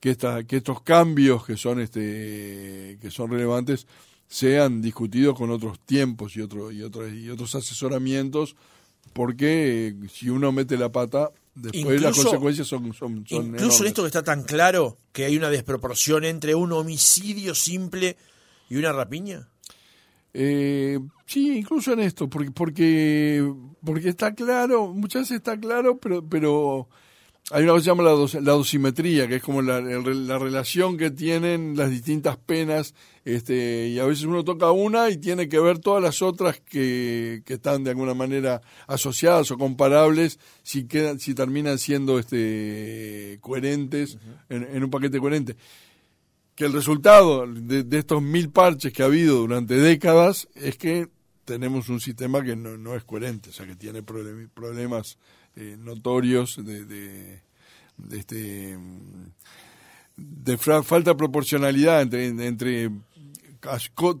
que, 0.00 0.10
esta, 0.10 0.42
que 0.44 0.56
estos 0.56 0.80
cambios 0.80 1.44
que 1.44 1.58
son, 1.58 1.80
este, 1.80 2.98
que 3.00 3.10
son 3.10 3.30
relevantes 3.30 3.86
sean 4.30 4.80
discutidos 4.80 5.36
con 5.36 5.50
otros 5.50 5.80
tiempos 5.80 6.36
y, 6.36 6.40
otro, 6.40 6.70
y, 6.70 6.82
otros, 6.82 7.12
y 7.12 7.28
otros 7.28 7.52
asesoramientos, 7.56 8.54
porque 9.12 9.88
eh, 9.88 10.08
si 10.08 10.30
uno 10.30 10.52
mete 10.52 10.78
la 10.78 10.92
pata, 10.92 11.30
después 11.56 12.00
las 12.00 12.16
consecuencias 12.16 12.68
son, 12.68 12.94
son, 12.94 13.26
Incluso 13.28 13.82
en 13.82 13.88
esto 13.88 14.02
que 14.02 14.06
está 14.06 14.22
tan 14.22 14.44
claro 14.44 14.98
que 15.12 15.24
hay 15.24 15.36
una 15.36 15.50
desproporción 15.50 16.24
entre 16.24 16.54
un 16.54 16.72
homicidio 16.72 17.56
simple 17.56 18.16
y 18.68 18.76
una 18.76 18.92
rapiña. 18.92 19.48
Eh, 20.32 21.00
sí, 21.26 21.58
incluso 21.58 21.92
en 21.92 21.98
esto, 22.00 22.30
porque, 22.30 22.52
porque, 22.52 23.52
porque 23.84 24.10
está 24.10 24.32
claro, 24.32 24.86
muchas 24.94 25.22
veces 25.22 25.38
está 25.38 25.58
claro, 25.58 25.98
pero, 25.98 26.24
pero 26.24 26.88
hay 27.52 27.64
una 27.64 27.72
cosa 27.72 27.80
que 27.80 27.84
se 27.84 27.90
llama 27.90 28.02
la, 28.04 28.52
dosimetría, 28.52 29.26
que 29.26 29.36
es 29.36 29.42
como 29.42 29.60
la, 29.60 29.80
relación 30.38 30.96
que 30.96 31.10
tienen 31.10 31.76
las 31.76 31.90
distintas 31.90 32.36
penas, 32.36 32.94
este, 33.24 33.88
y 33.88 33.98
a 33.98 34.04
veces 34.04 34.24
uno 34.24 34.44
toca 34.44 34.70
una 34.70 35.10
y 35.10 35.16
tiene 35.16 35.48
que 35.48 35.58
ver 35.58 35.80
todas 35.80 36.02
las 36.02 36.22
otras 36.22 36.60
que, 36.60 37.42
están 37.46 37.82
de 37.82 37.90
alguna 37.90 38.14
manera 38.14 38.60
asociadas 38.86 39.50
o 39.50 39.58
comparables, 39.58 40.38
si 40.62 40.84
quedan, 40.84 41.18
si 41.18 41.34
terminan 41.34 41.78
siendo 41.78 42.20
este, 42.20 43.38
coherentes 43.40 44.18
en, 44.48 44.82
un 44.82 44.90
paquete 44.90 45.18
coherente. 45.18 45.56
Que 46.54 46.66
el 46.66 46.72
resultado 46.72 47.46
de, 47.48 47.98
estos 47.98 48.22
mil 48.22 48.50
parches 48.50 48.92
que 48.92 49.02
ha 49.02 49.06
habido 49.06 49.38
durante 49.38 49.74
décadas 49.74 50.48
es 50.54 50.76
que 50.76 51.08
tenemos 51.44 51.88
un 51.88 51.98
sistema 51.98 52.44
que 52.44 52.54
no, 52.54 52.76
no 52.76 52.94
es 52.94 53.02
coherente, 53.02 53.50
o 53.50 53.52
sea, 53.52 53.66
que 53.66 53.74
tiene 53.74 54.04
problemas 54.04 55.18
eh, 55.56 55.76
notorios 55.78 56.64
de, 56.64 56.84
de, 56.84 57.40
este 58.12 58.78
de 60.16 60.56
falta 60.58 61.10
de 61.10 61.16
proporcionalidad 61.16 62.02
entre, 62.02 62.26
entre 62.26 62.90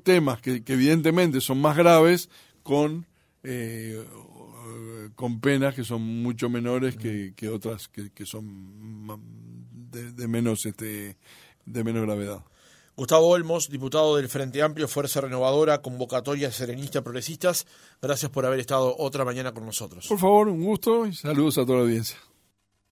temas 0.02 0.40
que, 0.40 0.62
evidentemente 0.66 1.40
son 1.40 1.60
más 1.60 1.76
graves 1.76 2.28
con 2.62 3.06
eh, 3.42 4.04
con 5.14 5.40
penas 5.40 5.74
que 5.74 5.84
son 5.84 6.02
mucho 6.02 6.48
menores 6.48 6.96
que, 6.96 7.32
que 7.34 7.48
otras 7.48 7.88
que, 7.88 8.10
que 8.10 8.26
son 8.26 9.06
de, 9.90 10.12
de, 10.12 10.28
menos 10.28 10.66
este 10.66 11.16
de 11.64 11.84
menos 11.84 12.02
gravedad. 12.02 12.44
Gustavo 12.96 13.28
Olmos, 13.28 13.70
diputado 13.70 14.16
del 14.16 14.28
Frente 14.28 14.62
Amplio, 14.62 14.88
Fuerza 14.88 15.20
Renovadora, 15.20 15.80
Convocatoria 15.80 16.52
Serenista 16.52 17.02
Progresistas, 17.02 17.66
gracias 18.02 18.30
por 18.30 18.44
haber 18.44 18.60
estado 18.60 18.94
otra 18.98 19.24
mañana 19.24 19.52
con 19.52 19.64
nosotros. 19.64 20.06
Por 20.06 20.18
favor, 20.18 20.48
un 20.48 20.62
gusto 20.64 21.06
y 21.06 21.14
saludos 21.14 21.58
a 21.58 21.64
toda 21.64 21.78
la 21.78 21.84
audiencia. 21.84 22.16